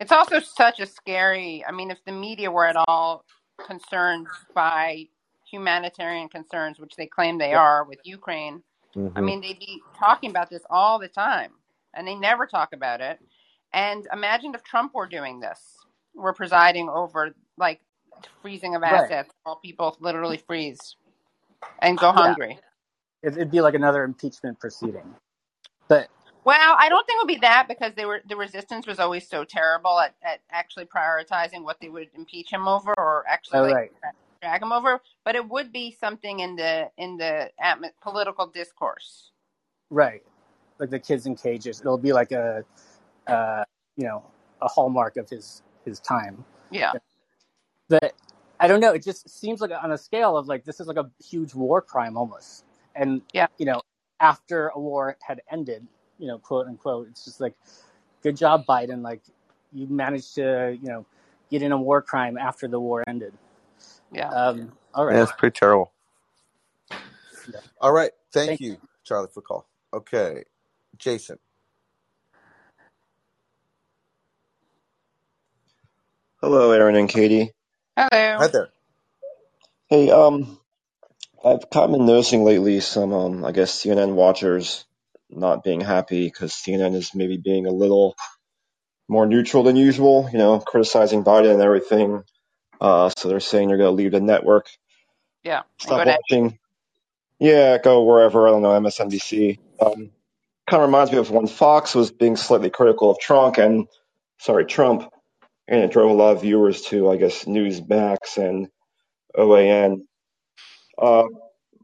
[0.00, 1.64] It's also such a scary.
[1.66, 3.24] I mean, if the media were at all
[3.66, 5.08] concerned by
[5.50, 8.62] humanitarian concerns, which they claim they are with Ukraine,
[9.16, 11.52] I hmm mean, they'd be talking about this all the time,
[11.94, 13.20] and they never talk about it.
[13.72, 15.60] And imagine if Trump were doing this,
[16.14, 17.80] were presiding over like
[18.42, 19.10] freezing of Right.
[19.10, 20.96] assets while people literally freeze
[21.82, 22.36] and go Yeah.
[22.36, 22.60] hungry.
[23.22, 25.14] It, it'd be like another impeachment proceeding.
[25.88, 26.08] But
[26.46, 29.28] Well, I don't think it would be that because they were the resistance was always
[29.28, 33.62] so terrible at, at actually prioritizing what they would impeach him over or actually oh
[33.64, 33.92] like
[34.40, 35.00] drag him over.
[35.24, 39.32] But it would be something in the in the atmo- political discourse.
[39.90, 40.22] right,
[40.78, 41.80] like the kids in cages.
[41.80, 42.64] It'll be like a,
[43.26, 43.64] uh,
[43.96, 44.24] you know,
[44.62, 46.44] a hallmark of his his time.
[46.70, 46.92] Yeah,
[47.88, 48.14] But
[48.60, 48.92] I don't know.
[48.92, 51.82] It just seems like on a scale of like this is like a huge war
[51.82, 52.64] crime almost.
[52.94, 53.82] And yeah, you know,
[54.20, 55.86] after a war had ended,
[56.18, 57.54] you know, quote unquote, it's just like,
[58.22, 59.02] good job, Biden.
[59.02, 59.22] Like
[59.72, 61.06] you managed to, you know,
[61.50, 63.34] get in a war crime after the war ended.
[64.12, 64.32] yeah.
[64.32, 65.24] Um, all Yeah, right.
[65.24, 65.92] it's pretty terrible.
[67.46, 67.60] Yeah.
[67.80, 68.12] All right.
[68.32, 69.68] Thank Thank you, Charlie, for the call.
[69.94, 70.44] Okay.
[70.98, 71.38] Jason.
[76.40, 77.52] Hello, Aaron and Katie.
[77.96, 78.40] Hello.
[78.40, 78.70] Hi there.
[79.88, 80.58] Hey, um,
[81.44, 84.84] I've kind of been noticing lately some, um, I guess CNN watchers
[85.30, 88.16] not being happy because CNN is maybe being a little
[89.08, 92.22] more neutral than usual, you know, criticizing Biden and everything.
[92.80, 94.68] Uh, so they're saying they're going to leave the network,
[95.44, 96.58] Yeah, stop go to watching.
[97.40, 99.58] Yeah, go wherever, I don't know, MSNBC.
[99.80, 100.10] Um,
[100.68, 103.88] kind of reminds me of when Fox was being slightly critical of Trump and,
[104.38, 105.12] sorry, Trump,
[105.68, 108.68] and it drove a lot of viewers to, I guess, Newsmax and
[109.36, 110.02] OAN.
[110.98, 111.24] Uh,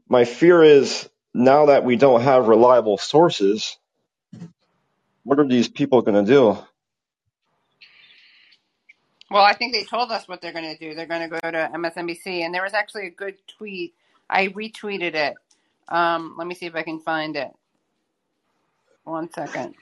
[0.09, 3.77] my fear is now that we don't have reliable sources,
[5.23, 6.57] what are these people going to do?
[9.31, 10.95] Well, I think they told us what they're going to do.
[10.95, 13.93] They're going to go to MSNBC, and there was actually a good tweet.
[14.29, 15.35] I retweeted it.
[15.89, 17.49] Um, let me see if I can find it.
[19.03, 19.75] One second.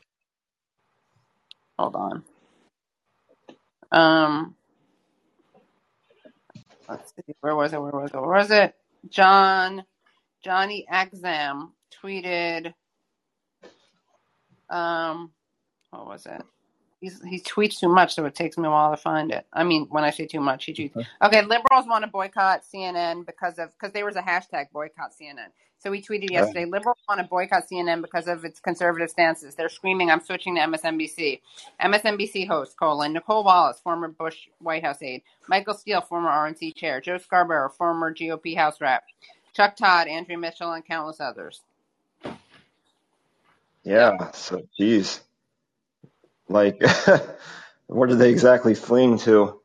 [1.79, 2.23] Hold on.
[3.91, 4.55] Um,
[6.89, 7.33] let's see.
[7.41, 7.81] Where was it?
[7.81, 8.17] Where was it?
[8.21, 8.75] Where was it?
[9.09, 9.83] John,
[10.43, 11.73] Johnny Exam
[12.03, 12.73] tweeted.
[14.69, 15.31] Um,
[15.91, 16.41] what was it?
[17.01, 19.45] He's, he tweets too much, so it takes me a while to find it.
[19.53, 21.03] I mean, when I say too much, he tweets.
[21.23, 25.47] Okay, liberals want to boycott CNN because of because there was a hashtag boycott CNN.
[25.79, 29.55] So he tweeted yesterday, liberals want to boycott CNN because of its conservative stances.
[29.55, 31.41] They're screaming, "I'm switching to MSNBC."
[31.81, 37.01] MSNBC host colon Nicolle Wallace, former Bush White House aide, Michael Steele, former RNC chair,
[37.01, 39.03] Joe Scarborough, former GOP House rep,
[39.55, 41.61] Chuck Todd, Andrea Mitchell, and countless others.
[43.83, 45.21] Yeah, so geez,
[46.49, 46.81] like,
[47.87, 49.61] what are they exactly fleeing to?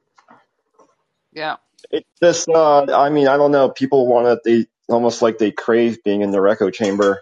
[1.33, 1.57] Yeah.
[1.91, 3.71] It just, uh, I mean, I don't know.
[3.71, 7.21] People want to, they almost like they crave being in their echo chamber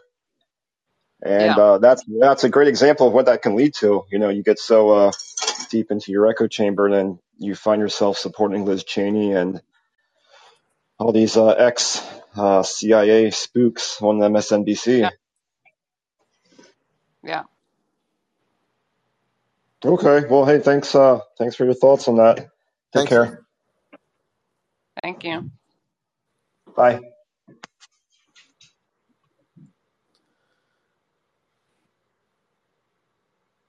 [1.23, 1.59] and Yeah.
[1.59, 4.05] uh, that's that's a great example of what that can lead to.
[4.11, 5.13] You know, you get so uh,
[5.71, 9.61] deep into your echo chamber, and then you find yourself supporting Liz Cheney and
[10.99, 12.03] all these uh, ex
[12.37, 15.01] uh, CIA spooks on MSNBC.
[15.01, 15.11] Yeah.
[17.25, 17.43] Yeah.
[19.85, 22.49] Okay, well, hey, thanks, uh, thanks for your thoughts on that.
[22.95, 23.11] Take Thanks.
[23.11, 23.43] care.
[25.03, 25.51] Thank you.
[26.77, 27.01] Bye.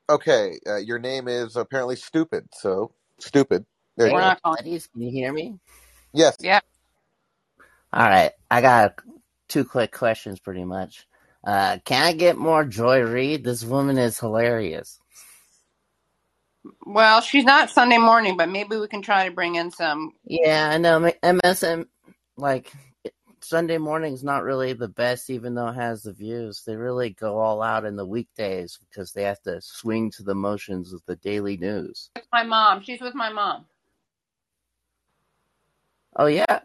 [0.10, 2.48] Okay, uh, your name is apparently stupid.
[2.54, 3.66] So stupid.
[3.98, 4.22] There you We're go.
[4.22, 4.58] not calling.
[4.60, 5.60] buddies, can you hear me?
[6.14, 6.38] Yes.
[6.40, 6.62] Yeah.
[7.96, 9.00] All right, I got
[9.48, 11.08] two quick questions, pretty much.
[11.46, 13.46] Uh, can I get more Joy Reid?
[13.46, 15.00] This woman is hilarious.
[16.86, 20.12] Well, she's not Sunday morning, but maybe we can try to bring in some.
[20.26, 21.10] Yeah, I know.
[21.24, 21.86] MSM,
[22.36, 22.74] like
[23.40, 26.64] Sunday morning's not really the best, even though it has the views.
[26.68, 30.36] They really go all out in the weekdays because they have to swing to the
[30.36, 32.10] motions of the daily news.
[32.14, 32.82] With my mom.
[32.84, 33.68] She's with my mom.
[36.18, 36.60] Oh yeah,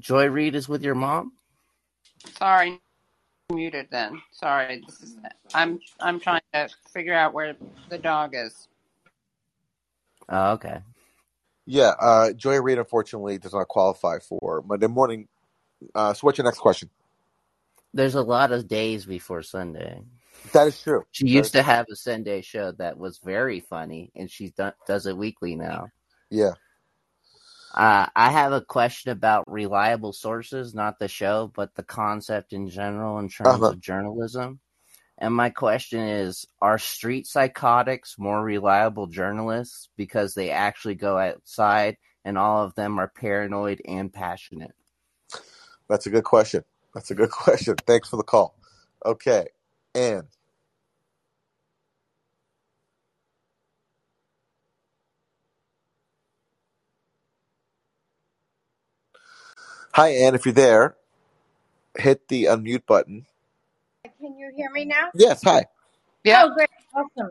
[0.00, 1.32] Joy Reid is with your mom.
[2.38, 2.80] Sorry,
[3.52, 3.88] muted.
[3.90, 4.82] Then sorry.
[4.86, 5.16] This is.
[5.54, 5.80] I'm.
[6.00, 7.56] I'm trying to figure out where
[7.88, 8.68] the dog is.
[10.28, 10.78] Oh, okay.
[11.66, 11.92] Yeah.
[12.00, 15.28] Uh, Joy Reid unfortunately does not qualify for Monday morning.
[15.94, 16.88] Uh, so what's your next question?
[17.92, 20.02] There's a lot of days before Sunday.
[20.52, 21.04] That is true.
[21.12, 24.50] She That used is- to have a Sunday show that was very funny, and she
[24.50, 25.88] do- does it weekly now.
[26.30, 26.52] Yeah.
[27.74, 32.68] Uh, I have a question about reliable sources, not the show, but the concept in
[32.70, 33.70] general in terms Uh-huh.
[33.70, 34.60] of journalism.
[35.18, 41.98] And my question is Are street psychotics more reliable journalists because they actually go outside
[42.24, 44.72] and all of them are paranoid and passionate?
[45.88, 46.64] That's a good question.
[46.94, 47.76] That's a good question.
[47.86, 48.56] Thanks for the call.
[49.06, 49.46] Okay.
[49.94, 50.28] Anne.
[59.94, 60.34] Hi, Anne.
[60.34, 60.96] If you're there,
[61.96, 63.26] hit the unmute button.
[64.18, 65.10] Can you hear me now?
[65.14, 65.40] Yes.
[65.44, 65.66] Hi.
[66.24, 66.46] Yeah.
[66.46, 66.68] Oh, great.
[66.92, 67.30] Awesome.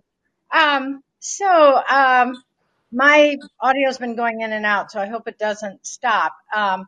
[0.49, 2.41] Um, so, um,
[2.89, 6.37] my audio's been going in and out, so I hope it doesn't stop.
[6.55, 6.87] Um,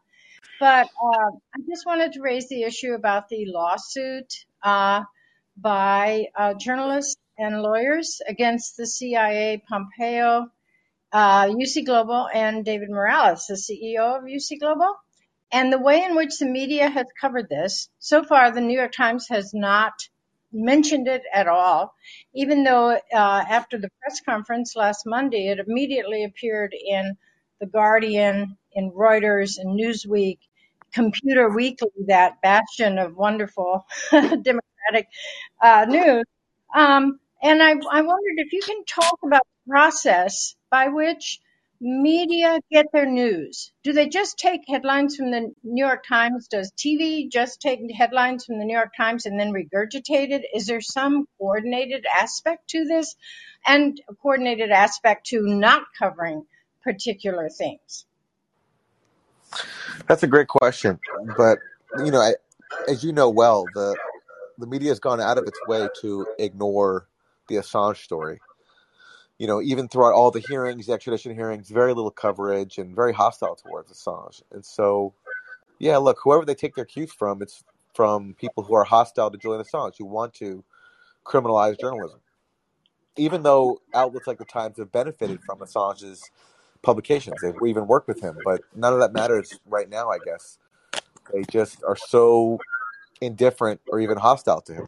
[0.61, 5.03] but uh, I just wanted to raise the issue about the lawsuit uh,
[5.57, 10.47] by uh, journalists and lawyers against the CIA, Pompeo,
[11.11, 14.95] uh, UC Global, and David Morales, the CEO of UC Global.
[15.55, 18.91] And the way in which the media has covered this, so far the New York
[18.91, 19.93] Times has not
[20.51, 21.95] mentioned it at all,
[22.33, 27.15] even though uh, after the press conference last Monday, it immediately appeared in
[27.61, 30.39] The Guardian, in Reuters, in Newsweek,
[30.93, 35.07] Computer Weekly, that bastion of wonderful democratic
[35.63, 36.25] uh, news.
[36.75, 41.39] Um, and I, I wondered if you can talk about the process by which
[41.81, 43.71] media get their news.
[43.83, 46.47] Do they just take headlines from the New York Times?
[46.47, 50.45] Does TV just take headlines from the New York Times and then regurgitate it?
[50.53, 53.15] Is there some coordinated aspect to this
[53.65, 56.45] and a coordinated aspect to not covering
[56.83, 58.05] particular things?
[60.07, 60.99] That's a great question.
[61.37, 61.59] But,
[61.99, 62.33] you know, I,
[62.87, 63.95] as you know well, the,
[64.57, 67.07] the media has gone out of its way to ignore
[67.47, 68.39] the Assange story.
[69.37, 73.13] You know, even throughout all the hearings, the extradition hearings, very little coverage and very
[73.13, 74.41] hostile towards Assange.
[74.51, 75.13] And so,
[75.79, 77.63] yeah, look, whoever they take their cues from, it's
[77.93, 80.63] from people who are hostile to Julian Assange, who want to
[81.25, 82.19] criminalize journalism.
[83.17, 86.29] Even though outlets like the Times have benefited from Assange's
[86.81, 90.59] publications, they've even worked with him, but none of that matters right now, I guess.
[91.33, 92.59] They just are so
[93.21, 94.87] indifferent or even hostile to him.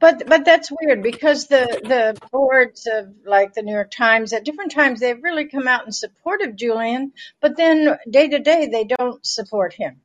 [0.00, 4.44] But but that's weird because the the boards of like the New York Times at
[4.44, 8.68] different times they've really come out in support of Julian, but then day to day
[8.70, 10.00] they don't support him.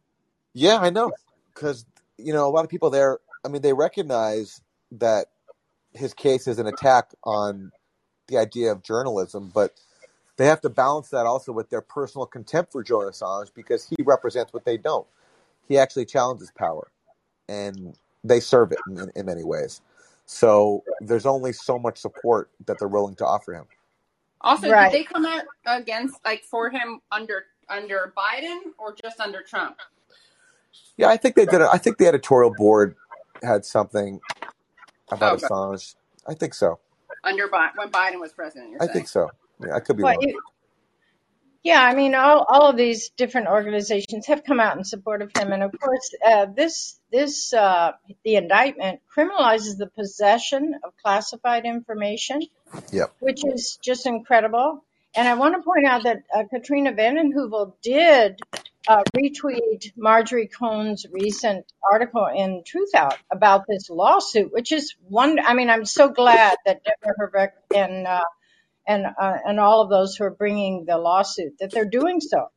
[0.53, 1.11] Yeah, I know.
[1.53, 1.85] Because,
[2.17, 4.61] you know, a lot of people there, I mean, they recognize
[4.93, 5.27] that
[5.93, 7.71] his case is an attack on
[8.27, 9.73] the idea of journalism, but
[10.37, 13.97] they have to balance that also with their personal contempt for Julian Assange because he
[14.03, 15.07] represents what they don't.
[15.67, 16.91] He actually challenges power,
[17.47, 19.81] and they serve it in, in many ways.
[20.25, 23.65] So there's only so much support that they're willing to offer him.
[24.41, 24.91] Also, Right.
[24.91, 29.77] did they come out against like for him under under Biden or just under Trump?
[30.97, 31.61] Yeah, I think they did.
[31.61, 31.67] it.
[31.71, 32.95] I think the editorial board
[33.43, 34.21] had something
[35.11, 35.47] about Okay.
[35.47, 35.95] Assange.
[36.27, 36.79] I think so.
[37.23, 38.93] Under Bi- when Biden was president, you're I saying?
[38.93, 39.33] think so.
[39.59, 40.19] Yeah, I could be Well, wrong.
[40.21, 40.35] it,
[41.63, 45.31] Yeah, I mean, all, all of these different organizations have come out in support of
[45.37, 47.93] him, and of course, uh, this this uh,
[48.25, 52.41] the indictment criminalizes the possession of classified information,
[52.91, 53.15] Yep.
[53.19, 54.83] which is just incredible.
[55.15, 58.39] And I want to point out that uh, Katrina Vanden Heuvel did
[58.87, 65.39] uh, retweet Marjorie Cohn's recent article in Truthout about this lawsuit, which is one.
[65.39, 68.23] I mean, I'm so glad that Deborah Hrbek and uh,
[68.87, 72.47] and uh, and all of those who are bringing the lawsuit that they're doing so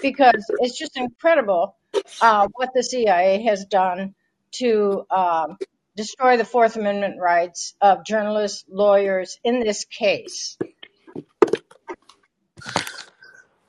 [0.00, 1.76] because it's just incredible
[2.20, 4.14] uh, what the CIA has done
[4.52, 5.56] to um,
[5.96, 10.56] destroy the Fourth Amendment rights of journalists, lawyers in this case.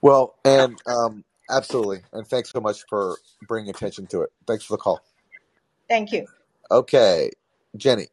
[0.01, 4.29] Well, and um, absolutely, and thanks so much for bringing attention to it.
[4.45, 5.01] Thanks for the call.
[5.89, 6.27] Thank you.
[6.69, 7.31] Okay,
[7.75, 8.07] Jenny.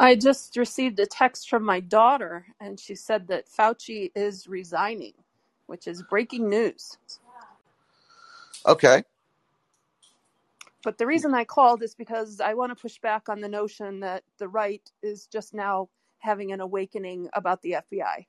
[0.00, 5.12] I just received a text from my daughter, and she said that Fauci is resigning,
[5.66, 6.96] which is breaking news.
[8.64, 9.02] Okay.
[10.82, 14.00] But the reason I called is because I want to push back on the notion
[14.00, 18.24] that the right is just now having an awakening about the FBI.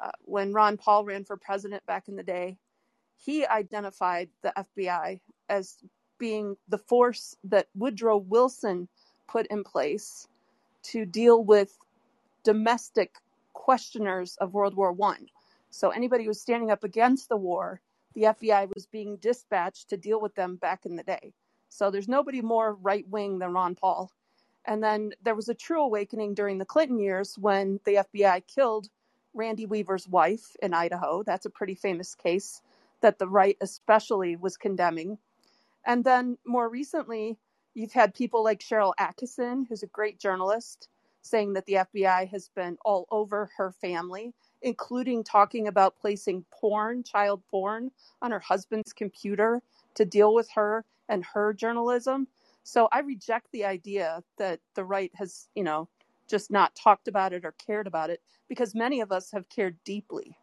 [0.00, 2.56] Uh, when Ron Paul ran for president back in the day,
[3.16, 5.78] he identified the FBI as
[6.18, 8.88] being the force that Woodrow Wilson
[9.26, 10.28] put in place
[10.84, 11.78] to deal with
[12.44, 13.14] domestic
[13.52, 15.28] questioners of World War One.
[15.70, 17.80] So anybody who was standing up against the war,
[18.14, 21.32] the FBI was being dispatched to deal with them back in the day.
[21.68, 24.10] So there's nobody more right wing than Ron Paul.
[24.66, 28.88] And then there was a true awakening during the Clinton years when the FBI killed
[29.34, 31.22] Randy Weaver's wife in Idaho.
[31.22, 32.60] That's a pretty famous case
[33.00, 35.18] that the right especially was condemning.
[35.84, 37.38] And then more recently,
[37.74, 40.88] you've had people like Sharyl Attkisson, who's a great journalist,
[41.22, 47.02] saying that the FBI has been all over her family, including talking about placing porn,
[47.04, 49.62] child porn, on her husband's computer
[49.94, 52.26] to deal with her and her journalism.
[52.64, 55.88] So I reject the idea that the right has, you know,
[56.28, 59.76] just not talked about it or cared about it because many of us have cared
[59.84, 60.36] deeply.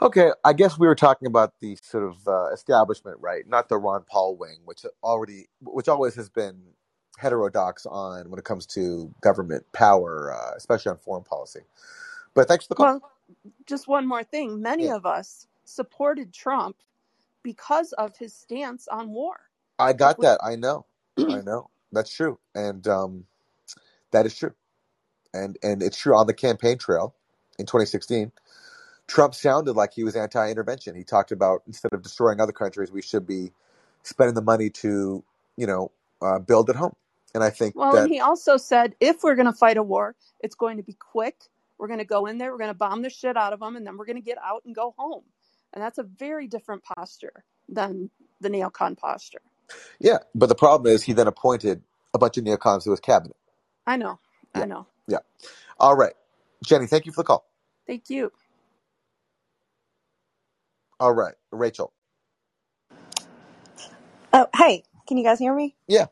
[0.00, 3.48] Okay, I guess we were talking about the sort of uh, establishment, right?
[3.48, 6.62] Not the Ron Paul wing, which already, which always has been
[7.18, 11.60] heterodox on when it comes to government power, uh, especially on foreign policy.
[12.34, 12.94] But thanks for the call.
[12.94, 13.12] Well,
[13.66, 14.62] just one more thing.
[14.62, 16.76] Many Yeah, of us supported Trump
[17.44, 19.36] because of his stance on war.
[19.78, 20.40] I got we, that.
[20.44, 20.86] I know.
[21.28, 21.70] I know.
[21.92, 23.26] That's true, and um,
[24.12, 24.54] that is true,
[25.34, 27.14] and and it's true on the campaign trail
[27.58, 28.32] in 2016.
[29.06, 30.94] Trump sounded like he was anti-intervention.
[30.94, 33.52] He talked about instead of destroying other countries, we should be
[34.02, 35.22] spending the money to,
[35.56, 35.90] you know,
[36.22, 36.94] uh, build at home.
[37.34, 40.14] And I think well, and he also said if we're going to fight a war,
[40.40, 41.36] it's going to be quick.
[41.78, 43.74] We're going to go in there, we're going to bomb the shit out of them,
[43.74, 45.24] and then we're going to get out and go home.
[45.72, 49.40] And that's a very different posture than the neocon posture.
[49.98, 50.18] yeah.
[50.34, 51.82] But the problem is he then appointed
[52.14, 53.36] a bunch of neocons to his cabinet.
[53.86, 54.20] I know.
[54.54, 54.86] I know.
[55.08, 55.18] yeah.
[55.80, 56.14] All right,
[56.64, 56.86] Jenny.
[56.86, 57.44] Thank you for the call.
[57.88, 58.30] Thank you.
[61.00, 61.92] All right, Rachel.
[64.32, 65.76] Oh, hey, can you guys hear me?
[65.88, 66.06] Yeah.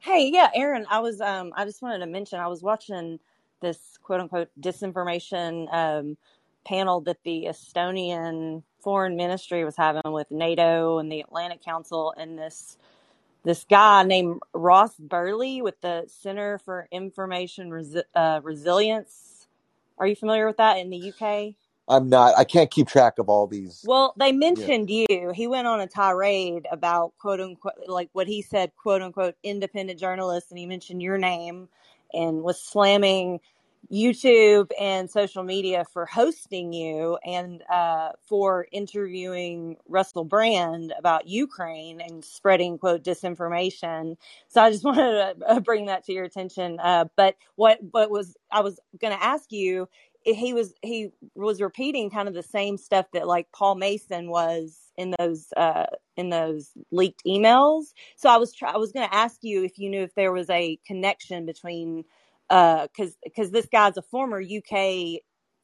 [0.00, 3.20] Hey, yeah, Aaron, I was um I just wanted to mention I was watching
[3.62, 6.18] this quote unquote disinformation um
[6.66, 12.38] panel that the Estonian foreign ministry was having with NATO and the Atlantic Council and
[12.38, 12.78] this
[13.44, 19.48] this guy named Ross Burley with the Center for Information Resi- uh, Resilience.
[19.98, 21.54] Are you familiar with that in the UK?
[21.88, 22.36] I'm not.
[22.38, 23.82] I can't keep track of all these.
[23.86, 25.32] Well, they mentioned you.
[25.34, 29.98] He went on a tirade about quote unquote, like what he said, quote unquote, independent
[29.98, 31.68] journalists, and he mentioned your name
[32.12, 33.40] and was slamming
[33.92, 42.00] YouTube and social media for hosting you and uh, for interviewing Russell Brand about Ukraine
[42.00, 44.16] and spreading quote disinformation.
[44.48, 46.78] So I just wanted to uh, bring that to your attention.
[46.80, 49.88] Uh, but what what was I was going to ask you?
[50.24, 54.78] He was he was repeating kind of the same stuff that like Paul Mason was
[54.96, 57.92] in those uh, in those leaked emails.
[58.16, 60.32] So I was try- I was going to ask you if you knew if there
[60.32, 62.04] was a connection between
[62.50, 65.20] uh because because this guy's a former UK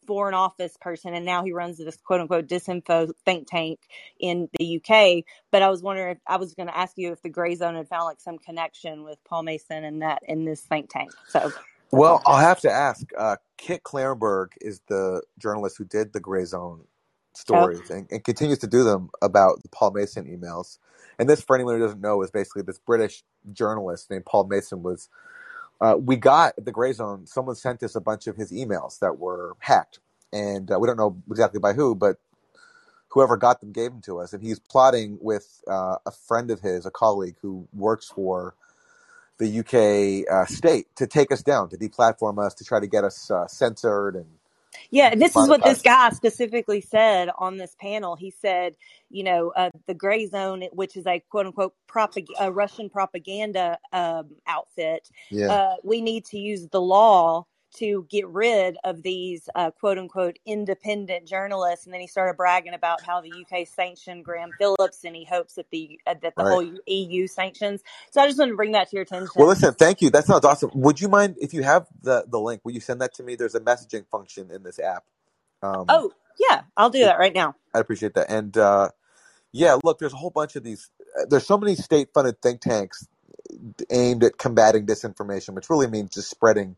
[0.08, 3.78] foreign office person and now he runs this quote unquote disinfo think tank
[4.18, 5.22] in the UK.
[5.52, 7.74] But I was wondering if I was going to ask you if the gray zone
[7.74, 11.10] had found like some connection with Paul Mason and that in this think tank.
[11.28, 11.52] So
[11.90, 12.22] Well.
[12.26, 13.06] I'll have to ask.
[13.16, 16.84] Uh, Kit Klarenberg is the journalist who did the Gray Zone
[17.34, 20.78] stories and, and continues to do them about the Paul Mason emails.
[21.18, 23.22] And this, for anyone who doesn't know, is basically this British
[23.52, 25.08] journalist named Paul Mason was.
[25.80, 27.26] Uh, we got the Gray Zone.
[27.26, 30.00] Someone sent us a bunch of his emails that were hacked,
[30.32, 32.16] and uh, we don't know exactly by who, but
[33.08, 36.60] whoever got them gave them to us, and he's plotting with uh, a friend of
[36.60, 38.54] his, a colleague who works for
[39.38, 43.04] the UK uh, state, to take us down, to deplatform us, to try to get
[43.04, 44.26] us uh, censored and
[44.92, 48.16] Yeah, and this is what this guy specifically said on this panel.
[48.16, 48.76] He said,
[49.10, 54.30] you know, uh, the gray zone, which is a quote unquote propag- Russian propaganda um,
[54.48, 57.46] outfit, Yeah, uh, we need to use the law
[57.76, 61.84] to get rid of these uh, quote unquote independent journalists.
[61.86, 65.54] And then he started bragging about how the UK sanctioned Graham Phillips, and he hopes
[65.54, 66.52] that the uh, that the right.
[66.52, 67.82] whole EU sanctions.
[68.10, 69.28] So I just wanted to bring that to your attention.
[69.36, 70.10] Well, listen, thank you.
[70.10, 70.70] That sounds awesome.
[70.74, 72.62] Would you mind if you have the the link?
[72.64, 73.36] Will you send that to me?
[73.36, 75.04] There's a messaging function in this app.
[75.62, 77.54] Um, Oh yeah, I'll do that right now.
[77.74, 78.30] I appreciate that.
[78.30, 78.90] And uh,
[79.52, 80.90] yeah, look, there's a whole bunch of these.
[81.20, 83.06] uh, There's so many state-funded think tanks
[83.90, 86.76] aimed at combating disinformation, which really means just spreading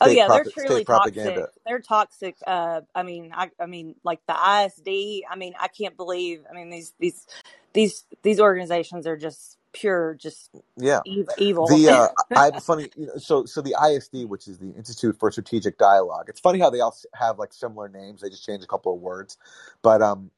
[0.00, 1.46] Oh yeah, they're truly state toxic.
[1.66, 2.36] They're toxic.
[2.46, 5.24] Uh, I mean, I, I mean, like the ISD.
[5.30, 6.42] I mean, I can't believe.
[6.50, 7.26] I mean, these these
[7.72, 11.00] these these organizations are just pure, just Yeah.
[11.38, 11.68] evil.
[11.68, 14.72] The uh, I have a funny, you know, so so the ISD, which is the
[14.74, 16.26] Institute for Strategic Dialogue.
[16.28, 18.20] It's funny how they all have like similar names.
[18.22, 19.38] They just change a couple of words,
[19.82, 20.30] but um,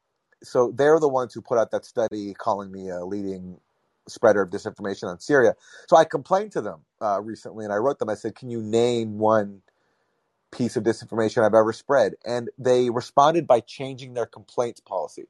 [0.42, 3.58] so they're the ones who put out that study calling me a leading
[4.08, 5.54] spreader of disinformation on Syria.
[5.88, 8.10] So I complained to them uh, recently, and I wrote them.
[8.10, 9.62] I said, "Can you name one
[10.52, 15.26] piece of disinformation I've ever spread?" And they responded by changing their complaints policy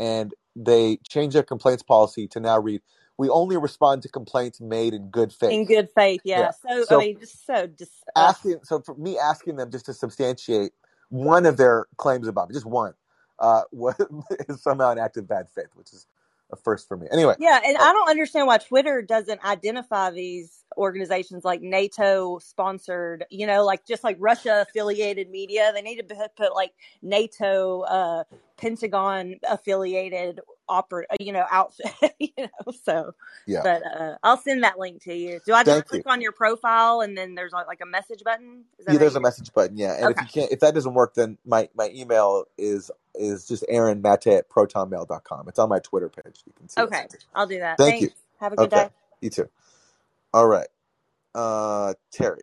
[0.00, 2.82] and they changed their complaints policy to now read
[3.18, 5.60] we only respond to complaints made in good faith.
[5.60, 6.22] in good faith.
[6.34, 6.52] yeah Yeah.
[6.52, 7.92] So I so mean, just so just.
[8.16, 8.34] Ugh.
[8.34, 10.72] asking so for me asking them just to substantiate
[11.10, 12.94] one of their claims about me just one
[13.40, 13.94] uh was
[14.48, 16.06] is somehow an act of bad faith which is
[16.52, 17.06] a first for me.
[17.12, 17.34] Anyway.
[17.38, 23.24] Yeah, and uh, I don't understand why Twitter doesn't identify these organizations like NATO sponsored,
[23.30, 25.72] you know, like just like Russia affiliated media.
[25.74, 26.72] They need to put, put like
[27.02, 28.24] NATO, uh,
[28.56, 30.40] Pentagon affiliated
[30.70, 32.72] opera, you know, outfit, you know.
[32.84, 33.14] So,
[33.46, 35.40] yeah but uh, I'll send that link to you.
[35.46, 37.86] Do I just thank click you on your profile and then there's like, like a
[37.86, 38.64] message button?
[38.80, 40.60] Is that yeah how there's you a message button yeah and if you can't if
[40.60, 45.58] that doesn't work then my my email is is just aaron mate at protonmail.com it's
[45.60, 47.78] on my twitter page you can see Okay, message I'll do that.
[47.78, 48.12] thank you Thanks.
[48.40, 48.90] Have a good okay day.
[49.22, 49.48] you too
[50.34, 50.68] all right
[51.34, 52.40] uh terry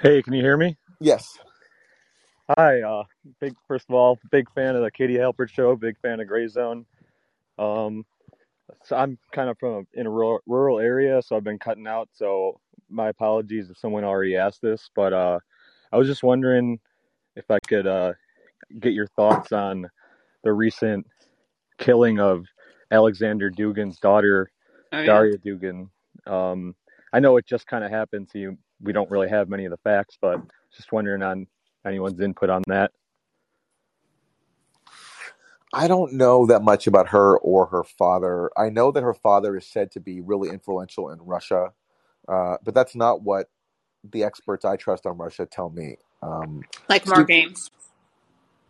[0.00, 0.78] Hey, can you hear me?
[1.00, 1.38] yes
[2.56, 3.04] Hi, uh,
[3.40, 6.48] big first of all, big fan of the Katie Halper show, big fan of Gray
[6.48, 6.86] Zone.
[7.58, 8.06] Um,
[8.84, 11.86] so I'm kind of from a, in a rural, rural area, so I've been cutting
[11.86, 12.08] out.
[12.14, 15.38] So my apologies if someone already asked this, but uh,
[15.92, 16.80] I was just wondering
[17.36, 18.14] if I could uh,
[18.80, 19.86] get your thoughts on
[20.42, 21.06] the recent
[21.76, 22.46] killing of
[22.90, 24.50] Alexander Dugin's daughter,
[24.92, 25.04] Oh yeah.
[25.04, 25.90] Daria Dugan.
[26.26, 26.74] Um,
[27.12, 29.70] I know it just kind of happened, so you, we don't really have many of
[29.70, 30.40] the facts, but
[30.74, 31.46] just wondering on
[31.88, 32.92] anyone's input on that.
[35.72, 38.50] I don't know that much about her or her father.
[38.56, 41.72] I know that her father is said to be really influential in Russia,
[42.28, 43.48] uh, but that's not what
[44.08, 45.96] the experts I trust on Russia tell me.
[46.22, 47.70] Um, Like Steve, Mark Ames.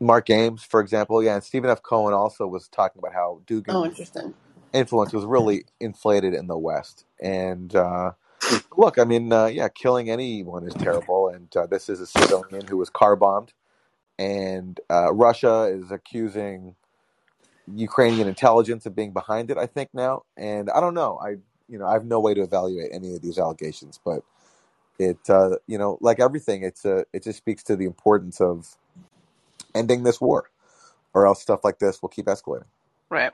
[0.01, 1.83] Mark Ames, for example, yeah, and Stephen F.
[1.83, 4.35] Cohen also was talking about how Oh, Dugin's interesting.
[4.73, 7.07] influence was really inflated in the West.
[7.23, 8.13] And uh,
[8.77, 12.67] look, I mean, uh, yeah, killing anyone is terrible, and uh, this is a civilian
[12.67, 13.53] who was car bombed,
[14.19, 16.75] and uh, Russia is accusing
[17.75, 19.59] Ukrainian intelligence of being behind it.
[19.59, 21.19] I think now, and I don't know.
[21.23, 21.37] I
[21.69, 24.23] you know I have no way to evaluate any of these allegations, but
[24.99, 28.77] it uh, you know like everything, it's a it just speaks to the importance of
[29.75, 30.51] ending this war,
[31.15, 32.65] or else stuff like this will keep escalating.
[33.11, 33.33] Right.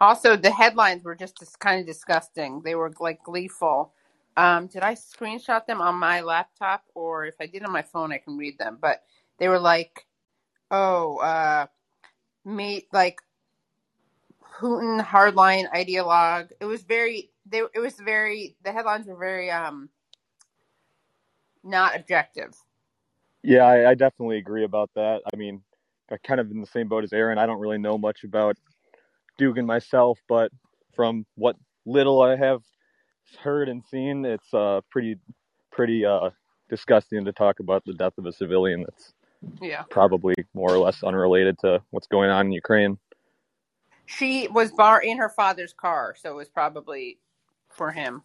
[0.00, 2.62] Also, the headlines were just kind of disgusting.
[2.64, 3.92] They were like gleeful.
[4.40, 8.10] Um, did I screenshot them on my laptop, or if I did on my phone,
[8.10, 8.78] I can read them.
[8.80, 9.02] But
[9.36, 10.06] they were like,
[10.70, 11.66] "Oh, uh,
[12.46, 13.20] like
[14.58, 17.30] Putin hardline ideologue." It was very.
[17.44, 17.58] They.
[17.74, 18.56] It was very.
[18.64, 19.90] The headlines were very um
[21.62, 22.54] not objective.
[23.42, 25.20] Yeah, I, I definitely agree about that.
[25.30, 25.60] I mean,
[26.10, 27.36] I'm kind of in the same boat as Aaron.
[27.36, 28.56] I don't really know much about
[29.38, 30.50] Dugin myself, but
[30.94, 32.62] from what little I have
[33.36, 35.16] heard and seen, it's uh pretty
[35.72, 36.30] pretty uh
[36.68, 39.12] disgusting to talk about the death of a civilian that's
[39.60, 39.84] Yeah.
[39.90, 42.98] probably more or less unrelated to what's going on in Ukraine.
[44.06, 47.18] She was bar in her father's car, so it was probably
[47.70, 48.22] for him.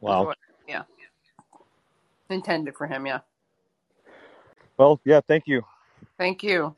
[0.00, 0.26] Wow.
[0.26, 0.38] what?
[0.68, 0.82] Yeah.
[2.30, 3.06] Intended for him.
[3.06, 3.20] Yeah.
[4.78, 5.62] Well, yeah, thank you.
[6.18, 6.76] Thank you.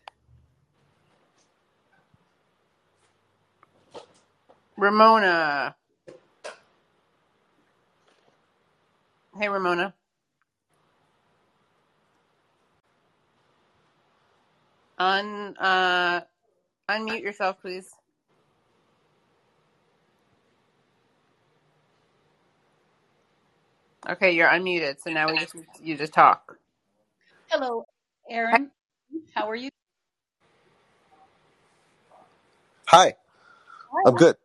[4.78, 5.76] Ramona.
[9.38, 9.94] Hey, Ramona.
[14.98, 16.22] Un uh,
[16.90, 17.90] unmute yourself, please.
[24.08, 25.00] Okay, you're unmuted.
[25.02, 26.58] So now we just you just talk.
[27.50, 27.84] Hello,
[28.30, 28.72] Aaron.
[29.34, 29.70] How are you?
[32.88, 33.16] Hi,
[34.04, 34.36] I'm good.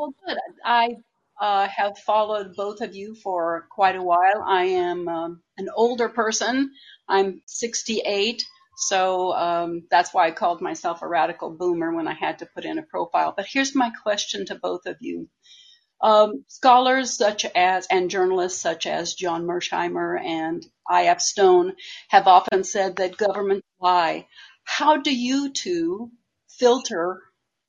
[0.00, 0.38] Well, good.
[0.64, 0.96] I
[1.38, 4.42] uh, have followed both of you for quite a while.
[4.42, 6.70] I am um, an older person.
[7.06, 8.42] I'm 68,
[8.78, 12.64] so um, that's why I called myself a radical boomer when I had to put
[12.64, 13.34] in a profile.
[13.36, 15.28] But here's my question to both of you.
[16.00, 21.20] Um, scholars such as and journalists such as John Mearsheimer and I.F.
[21.20, 21.74] Stone
[22.08, 24.28] have often said that governments lie.
[24.64, 26.10] How do you two
[26.48, 27.20] filter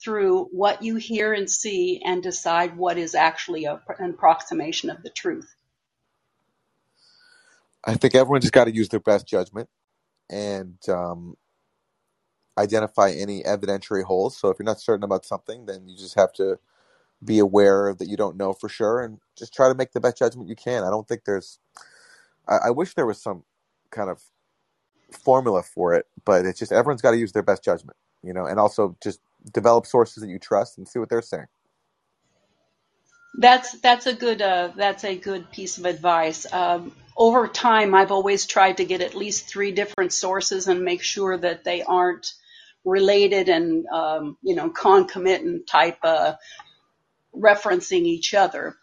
[0.04, 5.04] through what you hear and see and decide what is actually a, an approximation of
[5.04, 5.54] the truth?
[7.86, 9.70] I think everyone just got to use their best judgment
[10.30, 11.36] and um,
[12.58, 14.38] identify any evidentiary holes.
[14.38, 16.60] So if you're not certain about something, then you just have to
[17.24, 20.18] be aware that you don't know for sure and just try to make the best
[20.18, 20.84] judgment you can.
[20.84, 21.60] I don't think there's.
[22.48, 23.44] I, I wish there was some
[23.92, 24.22] kind of
[25.12, 28.46] formula for it, but it's just everyone's got to use their best judgment, you know,
[28.46, 29.20] and also just
[29.54, 31.48] develop sources that you trust and see what they're saying.
[33.38, 36.52] That's that's a good uh, that's a good piece of advice.
[36.52, 41.02] Um, over time, I've always tried to get at least three different sources and make
[41.02, 42.34] sure that they aren't
[42.84, 46.34] related and um, you know concomitant type uh,
[47.36, 48.76] referencing each other.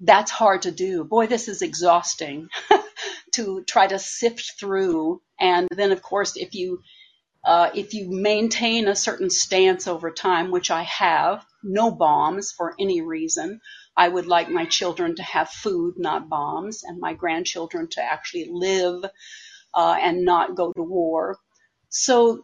[0.00, 1.04] That's hard to do.
[1.04, 2.48] Boy, this is exhausting
[3.34, 5.20] to try to sift through.
[5.38, 6.82] And then, of course, if you
[7.44, 12.74] uh, if you maintain a certain stance over time, which I have, no bombs for
[12.78, 13.60] any reason.
[13.96, 18.48] I would like my children to have food, not bombs, and my grandchildren to actually
[18.50, 19.04] live
[19.74, 21.38] uh, and not go to war.
[21.88, 22.42] So,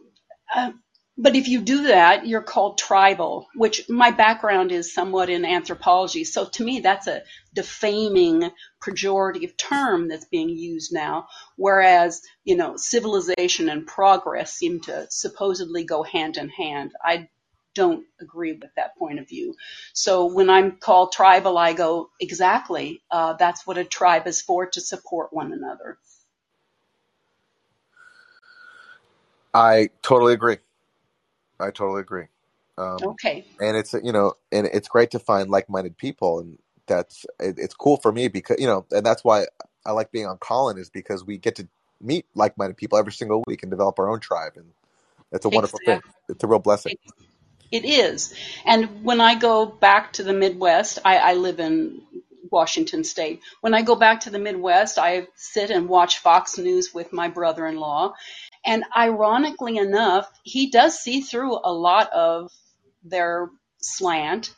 [0.55, 0.71] uh,
[1.17, 6.23] but if you do that, you're called tribal, which my background is somewhat in anthropology.
[6.23, 7.23] So to me, that's a
[7.55, 11.27] defaming, pejorative term that's being used now.
[11.55, 16.91] Whereas, you know, civilization and progress seem to supposedly go hand in hand.
[17.03, 17.29] I
[17.73, 19.55] don't agree with that point of view.
[19.93, 23.01] So when I'm called tribal, I go, exactly.
[23.09, 25.97] Uh, that's what a tribe is for, to support one another.
[29.53, 30.57] I totally agree.
[31.59, 32.25] I totally agree.
[32.77, 33.45] Um, Okay.
[33.59, 37.73] and it's you know, and it's great to find like-minded people, and that's it, it's
[37.73, 39.45] cool for me because you know, and that's why
[39.85, 41.67] I like being on Callin is because we get to
[41.99, 44.65] meet like-minded people every single week and develop our own tribe, and
[45.31, 46.01] it's a wonderful thing.
[46.29, 46.97] It's a real blessing.
[47.71, 48.33] It is.
[48.65, 52.01] And when I go back to the Midwest, I, I live in
[52.49, 53.41] Washington State.
[53.61, 57.27] When I go back to the Midwest, I sit and watch Fox News with my
[57.27, 58.13] brother in law.
[58.67, 62.51] And ironically enough, he does see through a lot of
[63.03, 63.49] their
[63.79, 64.53] slant.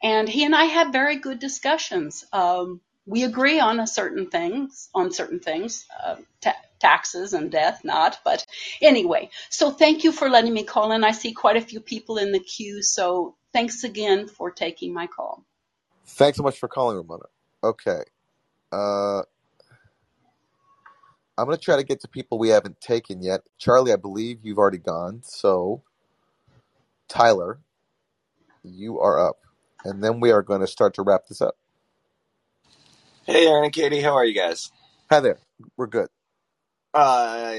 [0.00, 2.24] And he and I have very good discussions.
[2.32, 8.20] Um, we agree on certain things, on certain things, uh, ta- taxes and death, not.
[8.24, 8.46] But
[8.80, 11.02] anyway, so thank you for letting me call in.
[11.02, 15.08] I see quite a few people in the queue, so thanks again for taking my
[15.08, 15.42] call.
[16.06, 17.24] Thanks so much for calling, Ramona.
[17.64, 18.02] Okay,
[18.70, 19.22] uh,
[21.38, 23.42] I'm gonna try to get to people we haven't taken yet.
[23.58, 25.82] Charlie, I believe you've already gone, so
[27.08, 27.60] Tyler,
[28.64, 29.36] you are up,
[29.84, 31.56] and then we are going to start to wrap this up.
[33.24, 34.72] Hey, Aaron and Katie, how are you guys?
[35.10, 35.38] Hi there,
[35.76, 36.08] we're good.
[36.92, 37.54] Uh,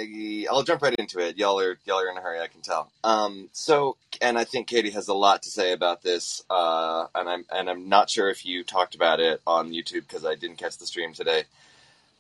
[0.51, 1.37] I'll jump right into it.
[1.37, 2.91] Y'all are y'all are in a hurry, I can tell.
[3.05, 6.43] Um, so, and I think Katie has a lot to say about this.
[6.49, 10.25] Uh, and I'm and I'm not sure if you talked about it on YouTube because
[10.25, 11.43] I didn't catch the stream today.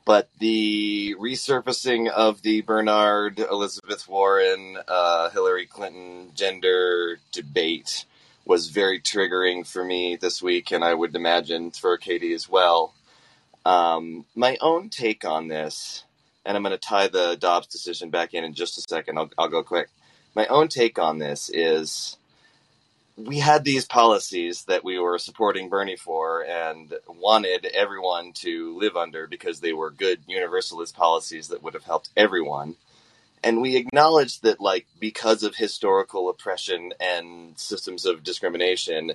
[0.09, 8.05] But the resurfacing of the Bernard Elizabeth Warren uh, Hillary Clinton gender debate
[8.43, 12.95] was very triggering for me this week, and I would imagine for Katie as well.
[13.63, 16.05] Um, my own take on this,
[16.43, 19.19] and I'm going to tie the Dobbs decision back in in just a second.
[19.19, 19.89] I'll, I'll go quick.
[20.33, 22.17] My own take on this is
[23.25, 28.95] we had these policies that we were supporting Bernie for and wanted everyone to live
[28.95, 32.75] under because they were good universalist policies that would have helped everyone.
[33.43, 39.13] And we acknowledged that, like, because of historical oppression and systems of discrimination,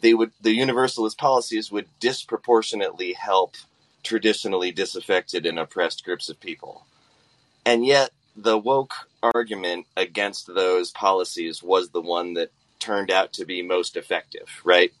[0.00, 3.54] they would the universalist policies would disproportionately help
[4.02, 6.86] traditionally disaffected and oppressed groups of people.
[7.64, 13.44] And yet, the woke argument against those policies was the one that turned out to
[13.44, 14.92] be most effective, right?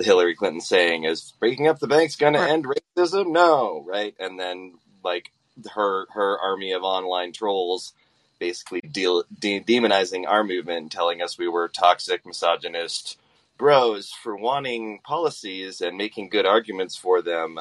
[0.00, 3.32] the Hillary Clinton saying is breaking up the bank's going to end racism?
[3.32, 4.14] No, right?
[4.18, 5.30] And then like
[5.74, 7.92] her her army of online trolls
[8.38, 13.18] basically deal, de- demonizing our movement, and telling us we were toxic, misogynist
[13.58, 17.60] bros for wanting policies and making good arguments for them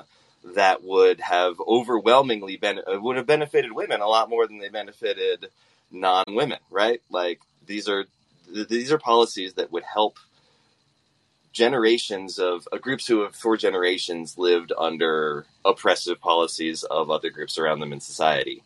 [0.56, 5.48] that would have overwhelmingly been would have benefited women a lot more than they benefited
[5.92, 7.02] non-women, right?
[7.10, 8.06] Like these are
[8.54, 10.18] these are policies that would help
[11.52, 17.58] generations of uh, groups who have for generations lived under oppressive policies of other groups
[17.58, 18.64] around them in society.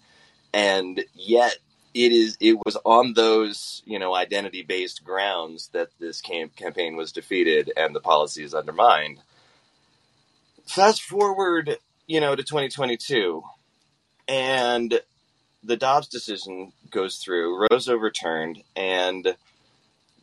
[0.53, 1.57] And yet
[1.93, 6.95] it is it was on those you know identity based grounds that this camp campaign
[6.95, 9.19] was defeated and the policies undermined.
[10.65, 11.77] Fast forward
[12.07, 13.43] you know to 2022
[14.27, 14.99] and
[15.63, 19.35] the Dobbs decision goes through Roe's overturned and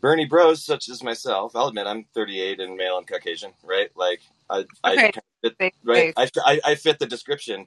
[0.01, 3.91] Bernie bros such as myself I'll admit I'm 38 and male and Caucasian right?
[3.97, 5.13] Like I I Okay.
[5.43, 6.09] fit, right.
[6.17, 7.67] I, I I fit the description.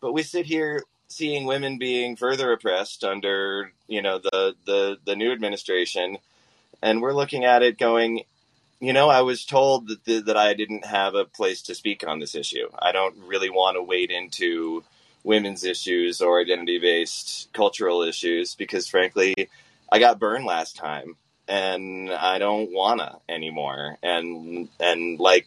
[0.00, 5.16] But we sit here seeing women being further oppressed under you know the the the
[5.16, 6.18] new administration.
[6.82, 8.22] And we're looking at it going
[8.80, 12.06] you know i was told that the, that i didn't have a place to speak
[12.06, 12.68] on this issue.
[12.78, 14.84] I don't really want to wade into
[15.24, 19.34] women's issues or identity based cultural issues because frankly
[19.90, 21.16] i got burned last time
[21.50, 25.46] and i don't wanna anymore and and like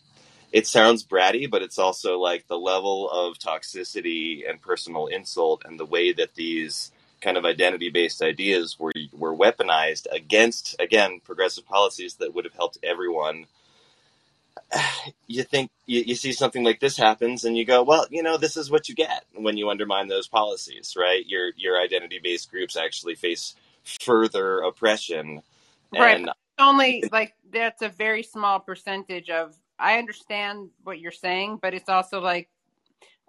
[0.54, 5.80] it sounds bratty, but it's also like the level of toxicity and personal insult and
[5.80, 6.92] the way that these
[7.22, 12.54] kind of identity based ideas were were weaponized against again progressive policies that would have
[12.54, 13.48] helped everyone.
[15.28, 18.38] You think you, you see something like this happens and you go, well, you know,
[18.38, 21.26] this is what you get when you undermine those policies, right?
[21.26, 25.42] Your your identity based groups actually face further oppression
[25.94, 26.18] Right.
[26.18, 26.30] and
[26.60, 29.56] Only like that's a very small percentage of.
[29.80, 32.50] I understand what you're saying, but it's also like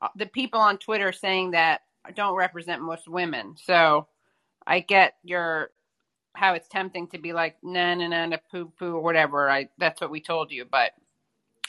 [0.03, 1.81] uh, the people on Twitter saying that
[2.15, 3.57] don't represent most women.
[3.62, 4.09] So
[4.67, 5.71] I get your
[6.35, 9.49] how it's tempting to be like na na na na poo poo or whatever.
[9.49, 10.93] I that's what we told you, but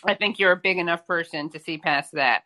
[0.03, 2.43] I think you're a big enough person to see past that.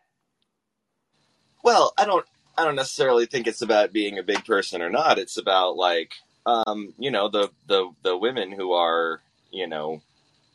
[1.64, 2.26] Well, I don't
[2.56, 5.18] I don't necessarily think it's about being a big person or not.
[5.18, 6.12] It's about like
[6.46, 9.20] um, you know, the the the women who are,
[9.50, 10.02] you know,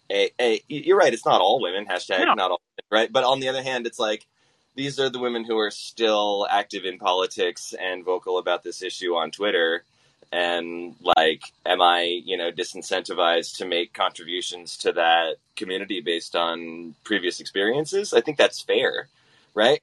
[0.10, 2.34] a, a you're right, it's not all women, hashtag No.
[2.34, 3.12] not all women, right?
[3.12, 4.26] But on the other hand, it's like
[4.76, 9.16] these are the women who are still active in politics and vocal about this issue
[9.16, 9.84] on Twitter.
[10.32, 16.96] And like, am I, you know, disincentivized to make contributions to that community based on
[17.04, 18.14] previous experiences?
[18.14, 19.08] I think that's fair,
[19.54, 19.82] right?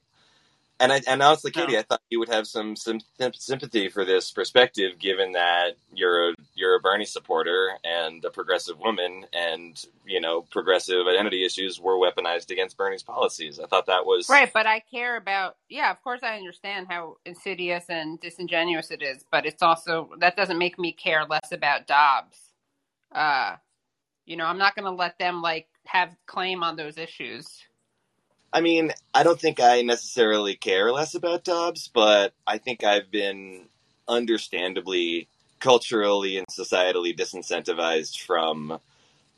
[0.83, 1.65] And I, and honestly, No.
[1.65, 3.01] Katie, I thought you would have some, some
[3.35, 8.81] sympathy for this perspective, given that you're a you're a Bernie supporter and a progressive
[8.81, 13.61] woman, and you know progressive identity issues were weaponized against Bernie's policies.
[13.61, 17.19] I thought that was Right, but I care about yeah, of course I understand how
[17.25, 21.87] insidious and disingenuous it is, but it's also that doesn't make me care less about
[21.87, 22.39] Dobbs.
[23.15, 23.57] Uh
[24.27, 27.49] you know, I'm not going to let them like have claim on those issues.
[28.53, 33.11] I mean, I don't think I necessarily care less about Dobbs, but I think I've
[33.11, 33.63] been
[34.07, 35.29] understandably
[35.59, 38.79] culturally and societally disincentivized from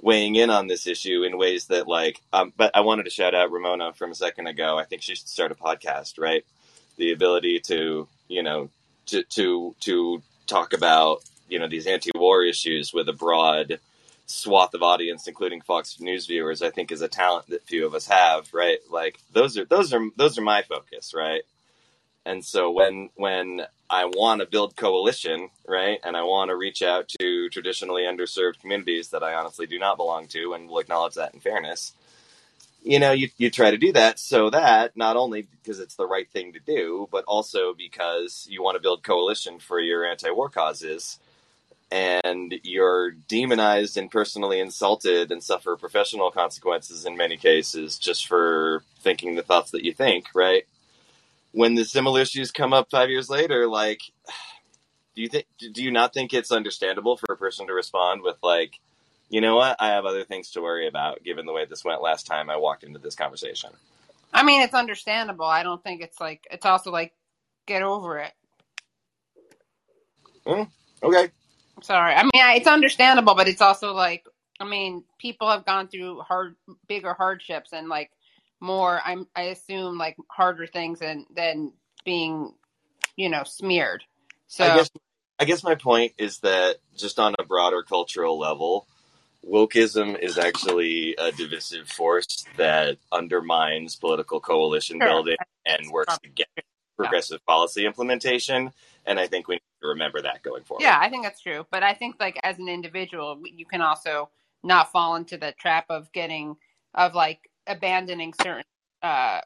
[0.00, 3.34] weighing in on this issue in ways that like um, but I wanted to shout
[3.34, 4.78] out Ramona from a second ago.
[4.78, 6.44] I think she should start a podcast, right?
[6.96, 8.70] The ability to, you know,
[9.06, 13.78] to to to talk about, you know, these anti-war issues with a broad
[14.26, 17.94] swath of audience, including Fox News viewers, I think is a talent that few of
[17.94, 18.78] us have, right?
[18.90, 21.42] Like those are those are those are my focus, right?
[22.24, 26.82] And so when when I want to build coalition, right, and I want to reach
[26.82, 31.14] out to traditionally underserved communities that I honestly do not belong to, and will acknowledge
[31.14, 31.92] that in fairness,
[32.82, 36.06] you know, you you try to do that so that not only because it's the
[36.06, 40.48] right thing to do, but also because you want to build coalition for your anti-war
[40.48, 41.18] causes
[41.90, 48.82] and you're demonized and personally insulted and suffer professional consequences in many cases just for
[49.00, 50.64] thinking the thoughts that you think, right?
[51.52, 54.00] When the similar issues come up five years later, like,
[55.14, 58.36] do you think, do you not think it's understandable for a person to respond with
[58.42, 58.80] like,
[59.28, 62.02] you know what, I have other things to worry about given the way this went
[62.02, 63.70] last time I walked into this conversation?
[64.32, 65.46] I mean, it's understandable.
[65.46, 67.14] I don't think it's like it's also like
[67.66, 68.32] get over it.
[70.44, 70.68] Mm,
[71.02, 71.30] okay.
[71.84, 72.14] Sorry.
[72.14, 74.24] I mean, it's understandable, but it's also like
[74.58, 76.56] I mean, people have gone through hard
[76.88, 78.10] bigger hardships and like
[78.58, 81.72] more I'm I assume like harder things than than
[82.02, 82.54] being,
[83.16, 84.02] you know, smeared.
[84.46, 84.90] So I guess
[85.38, 88.86] I guess my point is that just on a broader cultural level,
[89.46, 95.08] wokeism is actually a divisive force that undermines political coalition Sure.
[95.08, 96.50] building and works against
[96.96, 98.72] progressive policy implementation.
[99.06, 100.82] And I think we need to remember that going forward.
[100.82, 101.66] Yeah, I think that's true.
[101.70, 104.30] But I think like as an individual, you can also
[104.62, 106.56] not fall into the trap of getting
[106.94, 108.64] of like abandoning certain
[109.02, 109.40] uh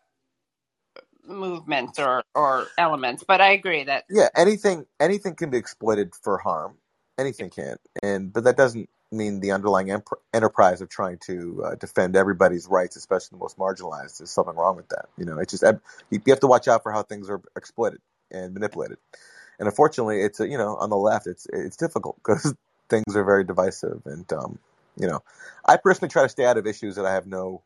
[1.26, 3.24] movements or or elements.
[3.26, 6.76] But I agree that Yeah, anything anything can be exploited for harm.
[7.18, 11.74] Anything can, and but that doesn't mean the underlying empre- enterprise of trying to uh,
[11.74, 14.18] defend everybody's rights, especially the most marginalized.
[14.18, 15.06] There's something wrong with that.
[15.18, 15.64] You know, it's just
[16.10, 18.00] you you have to watch out for how things are exploited
[18.30, 18.98] and manipulated.
[19.58, 22.54] And unfortunately, it's uh, you know on the left, it's it's difficult because
[22.88, 24.02] things are very divisive.
[24.06, 24.58] And um,
[24.96, 25.22] you know,
[25.64, 27.62] I personally try to stay out of issues that I have no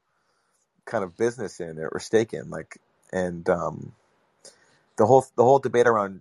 [0.84, 2.78] kind of business in or stake in, like
[3.12, 3.92] and um,
[4.96, 6.20] the whole the whole debate around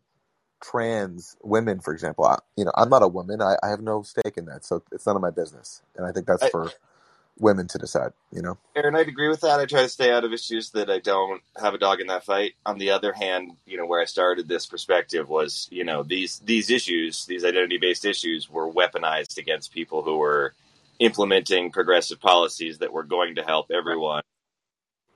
[0.61, 2.25] trans women, for example.
[2.25, 3.41] I, you know, I'm not a woman.
[3.41, 5.81] I, I have no stake in that, so it's none of my business.
[5.95, 6.71] And I think that's I, for
[7.39, 8.13] women to decide.
[8.31, 9.59] You know, Aaron, I'd agree with that.
[9.59, 12.25] I try to stay out of issues that I don't have a dog in that
[12.25, 12.53] fight.
[12.65, 16.39] On the other hand, you know, where I started this perspective was, you know, these
[16.45, 20.53] these issues, these identity based issues, were weaponized against people who were
[20.99, 24.21] implementing progressive policies that were going to help everyone.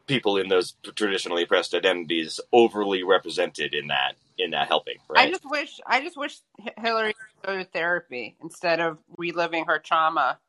[0.07, 5.49] People in those traditionally oppressed identities overly represented in that in that helping, I just
[5.49, 7.13] wish I just wish H- Hillary
[7.43, 10.39] would go to therapy instead of reliving her trauma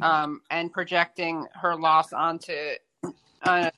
[0.00, 2.52] um, and projecting her loss onto
[3.42, 3.70] uh,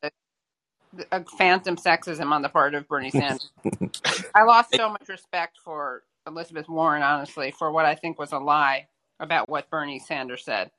[1.13, 3.51] a phantom sexism on the part of Bernie Sanders.
[4.35, 8.39] I lost so much respect for Elizabeth Warren, honestly, for what I think was a
[8.39, 8.89] lie
[9.21, 10.71] about what Bernie Sanders said.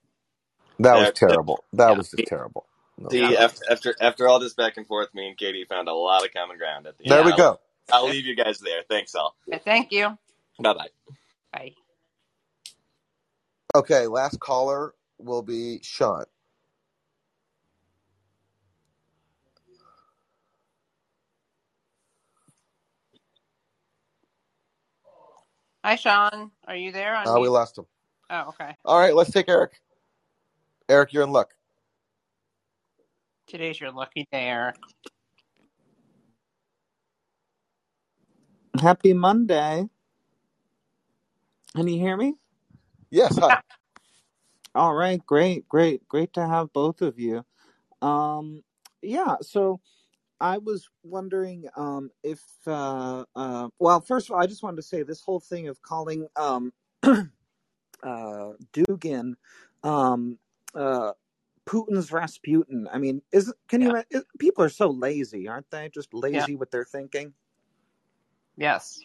[0.80, 1.64] that was terrible.
[1.74, 1.98] That Yeah.
[1.98, 2.66] was just terrible.
[2.98, 3.10] No.
[3.10, 6.26] See, after, after after all this back and forth, me and Katie found a lot
[6.26, 7.26] of common ground at the There end.
[7.26, 7.60] we I'll, go.
[7.92, 8.84] I'll leave you guys there.
[8.90, 9.36] Thanks, all.
[9.66, 10.18] Thank you.
[10.60, 10.90] Bye bye.
[11.54, 11.74] Bye.
[13.76, 14.94] Okay, last caller
[15.24, 16.26] will be Sean.
[25.84, 26.52] Hi, Sean.
[26.68, 27.86] Are you there on Uh, we lost him.
[28.30, 28.76] Oh, okay.
[28.86, 29.82] All right, let's take Eric.
[30.90, 31.54] Eric, you're in luck.
[33.48, 34.76] Today's your lucky day, Eric.
[38.80, 39.88] Happy Monday.
[41.76, 42.36] Can you hear me?
[43.12, 43.54] Yes, hi.
[44.74, 47.44] All right, great, great, great to have both of you.
[48.02, 48.64] Um,
[49.02, 49.82] yeah, so
[50.40, 54.84] I was wondering um, if, uh, uh, well, first of all, I just wanted to
[54.84, 57.24] say this whole thing of calling um, uh,
[58.74, 59.34] Dugin
[59.84, 60.40] um,
[60.74, 61.14] uh,
[61.68, 62.88] Putin's Rasputin.
[62.92, 63.96] I mean, is can you?
[63.96, 64.04] Yeah.
[64.10, 65.90] Is, people are so lazy, aren't they?
[65.90, 66.22] Just Yeah.
[66.22, 67.34] lazy with their thinking.
[68.58, 69.02] Yes.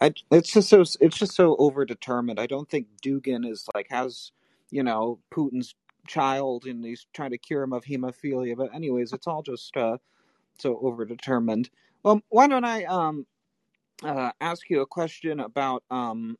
[0.00, 2.38] I, it's just so it's just so overdetermined.
[2.38, 4.32] I don't think Dugin is like has
[4.72, 5.76] you know Putin's
[6.08, 8.56] child and he's trying to cure him of hemophilia.
[8.56, 9.98] But anyways, it's all just uh,
[10.58, 11.68] so overdetermined.
[12.02, 13.26] Well, why don't I um
[14.04, 16.36] uh, ask you a question about um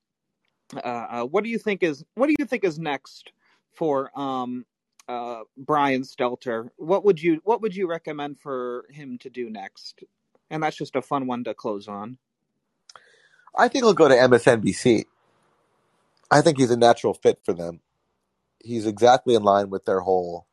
[0.76, 3.32] uh, uh, what do you think is what do you think is next
[3.74, 4.66] for um
[5.08, 6.70] uh Brian Stelter?
[6.76, 10.04] What would you what would you recommend for him to do next?
[10.50, 12.18] And that's just a fun one to close on.
[13.56, 15.06] I think he'll go to MSNBC.
[16.30, 17.80] I think he's a natural fit for them.
[18.64, 20.46] He's exactly in line with their whole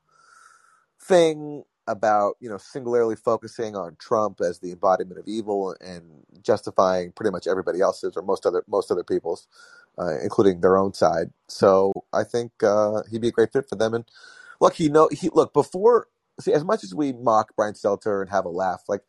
[1.02, 7.12] thing about you know singularly focusing on Trump as the embodiment of evil and justifying
[7.12, 9.48] pretty much everybody else's or most other most other people's,
[10.00, 11.32] uh, including their own side.
[11.48, 13.94] So I think uh, he'd be a great fit for them.
[13.94, 14.06] And
[14.62, 16.08] look, he know he look before
[16.40, 19.02] see as much as we mock Brian Stelter and have a laugh, like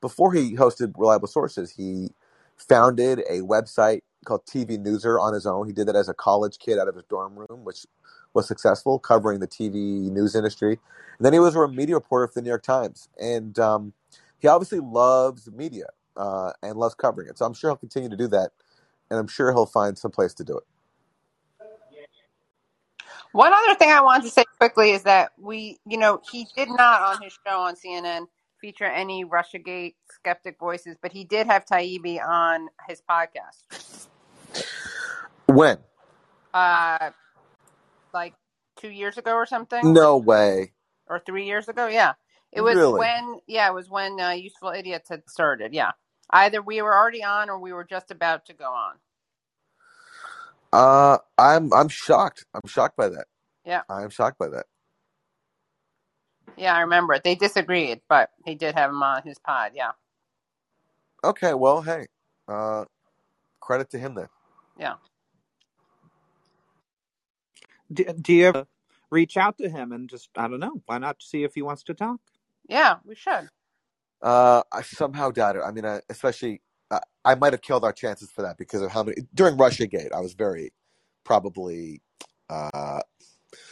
[0.00, 2.10] before he hosted Reliable Sources, he
[2.56, 5.66] founded a website called TV Newser on his own.
[5.66, 7.86] He did that as a college kid out of his dorm room, which
[8.34, 10.78] was successful, covering the TV news industry.
[11.18, 13.92] And then he was a media reporter for the New York Times, and um,
[14.38, 15.86] he obviously loves media
[16.16, 17.38] uh, and loves covering it.
[17.38, 18.52] So I'm sure he'll continue to do that,
[19.10, 20.64] and I'm sure he'll find some place to do it.
[23.32, 26.68] One other thing I wanted to say quickly is that we, you know, he did
[26.68, 28.26] not on his show on CNN
[28.60, 34.08] feature any Russiagate skeptic voices, but he did have Taibbi on his podcast.
[35.46, 35.78] When?
[36.54, 37.10] Uh,
[38.14, 38.34] like
[38.78, 40.72] two years ago or something, No way.
[41.08, 41.88] or three years ago.
[41.88, 42.14] Yeah,
[42.52, 42.92] it was Really?
[42.92, 43.40] when.
[43.48, 45.74] Yeah, it was when uh, Useful Idiots had started.
[45.74, 45.92] Yeah,
[46.30, 48.96] either we were already on or we were just about to go on.
[50.72, 52.46] Uh, I'm I'm shocked.
[52.54, 53.26] I'm shocked by that.
[53.66, 54.66] Yeah, I'm shocked by that.
[56.56, 57.24] yeah, I remember it.
[57.24, 59.72] They disagreed, but he did have him on his pod.
[59.74, 59.92] Yeah,
[61.24, 62.06] Okay, well, hey,
[62.48, 62.84] uh,
[63.60, 64.28] credit to him then.
[64.78, 64.94] yeah.
[67.92, 68.66] Do, do you ever
[69.10, 71.84] reach out to him and just I don't know why not see if he wants
[71.84, 72.20] to talk?
[72.68, 73.48] Yeah, we should.
[74.22, 75.62] Uh, I somehow doubt it.
[75.64, 78.90] I mean, I, especially uh, I might have killed our chances for that because of
[78.90, 80.12] how many during Russia Gate.
[80.14, 80.72] I was very
[81.24, 82.02] probably
[82.50, 83.00] uh,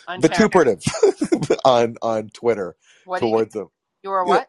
[0.09, 0.51] Unfair.
[0.51, 0.83] vituperative
[1.65, 3.39] on on Twitter What do you?
[3.39, 3.69] towards him.
[4.03, 4.49] You were You know, what?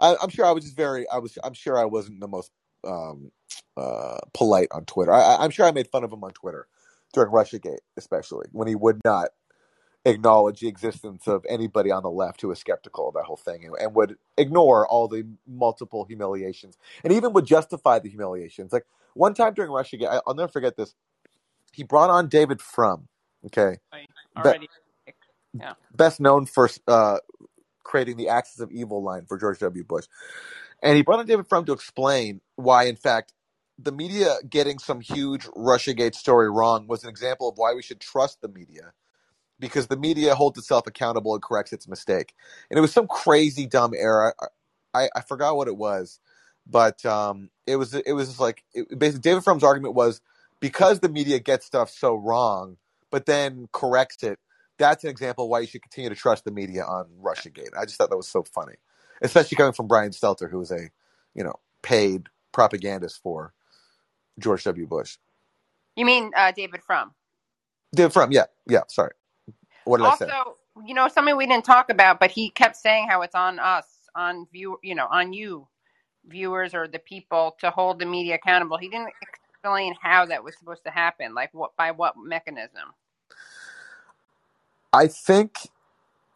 [0.00, 1.08] I, I'm sure I was just very.
[1.08, 1.38] I was.
[1.44, 2.52] I'm sure I wasn't the most
[2.84, 3.32] um,
[3.76, 5.12] uh, polite on Twitter.
[5.12, 6.68] I, I- I'm sure I made fun of him on Twitter
[7.14, 9.30] during RussiaGate, especially when he would not
[10.04, 13.64] acknowledge the existence of anybody on the left who was skeptical of that whole thing
[13.64, 18.72] and, and would ignore all the multiple humiliations and even would justify the humiliations.
[18.72, 18.84] Like
[19.14, 20.94] one time during RussiaGate, I, I'll never forget this.
[21.72, 23.08] He brought on David Frum.
[23.46, 23.78] Okay.
[23.92, 24.68] Be- Already.
[25.58, 25.74] Yeah.
[25.94, 27.18] best known for uh,
[27.84, 29.84] creating the Axis of Evil line for George W.
[29.84, 30.06] Bush.
[30.82, 33.32] And he brought on David Frum to explain why, in fact,
[33.78, 38.00] the media getting some huge Russiagate story wrong was an example of why we should
[38.00, 38.92] trust the media
[39.60, 42.34] because the media holds itself accountable and corrects its mistake.
[42.70, 44.34] And it was some crazy dumb error.
[44.94, 46.20] I, I forgot what it was,
[46.66, 50.20] but um, it was it was like it, basically David Frum's argument was
[50.60, 52.78] because the media gets stuff so wrong,
[53.10, 54.38] but then corrects it.
[54.78, 57.76] That's an example why you should continue to trust the media on RussiaGate.
[57.78, 58.74] I just thought that was so funny,
[59.22, 60.90] especially coming from Brian Stelter, who was a
[61.34, 63.54] you know paid propagandist for
[64.38, 64.86] George W.
[64.86, 65.18] Bush.
[65.96, 67.12] You mean uh, David Frum?
[67.94, 68.82] David Frum, yeah, yeah.
[68.88, 69.12] Sorry,
[69.84, 70.24] what did I say?
[70.26, 73.58] Also, you know, something we didn't talk about, but he kept saying how it's on
[73.58, 73.86] us,
[74.16, 75.68] on view, you know, on you,
[76.26, 78.76] viewers or the people, to hold the media accountable.
[78.76, 82.92] He didn't explain how that was supposed to happen, like what by what mechanism.
[84.92, 85.58] I think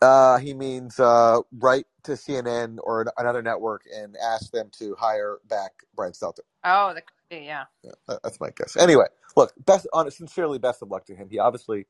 [0.00, 5.38] uh, he means uh, write to CNN or another network and ask them to hire
[5.48, 6.40] back Brian Stelter.
[6.64, 7.64] Oh, the yeah.
[7.82, 7.92] Yeah,
[8.22, 8.76] that's my guess.
[8.76, 9.06] Anyway,
[9.36, 11.28] look, best on sincerely, best of luck to him.
[11.30, 11.86] He obviously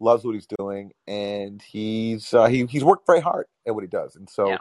[0.00, 3.88] loves what he's doing, and he's uh, he he's worked very hard at what he
[3.88, 4.58] does, and so Yeah.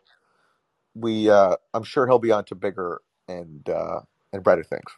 [0.95, 4.01] we uh, I'm sure he'll be on to bigger and uh,
[4.33, 4.91] and brighter things.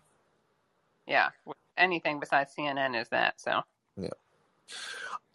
[1.08, 1.30] Yeah.
[1.78, 3.40] Anything besides CNN is that.
[3.40, 3.62] So
[3.98, 4.10] Yeah.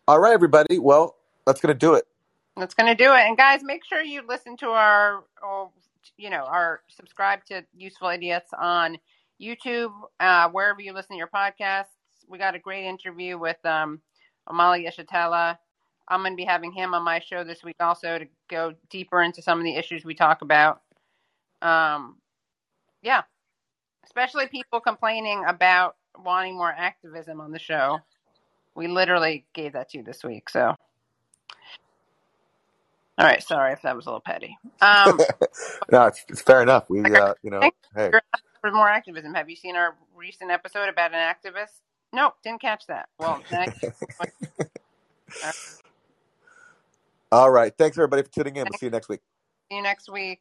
[0.09, 0.79] All right, everybody.
[0.79, 1.17] Well,
[1.47, 2.05] that's gonna do it.
[2.57, 3.21] that's going to do it.
[3.21, 5.71] And guys, make sure you listen to our, or,
[6.17, 8.97] you know, our subscribe to Useful Idiots on
[9.41, 11.87] YouTube, uh, wherever you listen to your podcasts.
[12.29, 14.01] We got a great interview with um,
[14.49, 15.59] Omali Yeshitela.
[16.09, 19.23] I'm going to be having him on my show this week also to go deeper
[19.23, 20.81] into some of the issues we talk about.
[21.63, 22.17] Um,
[23.03, 23.23] yeah,
[24.05, 28.01] especially people complaining about wanting more activism on the show.
[28.75, 30.51] We literally gave that to you this week.
[30.51, 30.77] So, all
[33.27, 33.43] right.
[33.43, 34.57] Sorry if that was a little petty.
[34.81, 35.25] Um,
[35.93, 36.89] no, it's, it's fair enough.
[36.91, 38.15] We, uh, you know, hey,
[38.67, 39.35] for more activism.
[39.35, 41.83] Have you seen our recent episode about an activist?
[42.13, 43.09] Nope, didn't catch that.
[43.19, 43.41] Well,
[47.33, 47.73] all right.
[47.77, 48.65] Thanks everybody for tuning in.
[48.65, 49.21] We'll see you next week.
[49.71, 50.41] see you next week.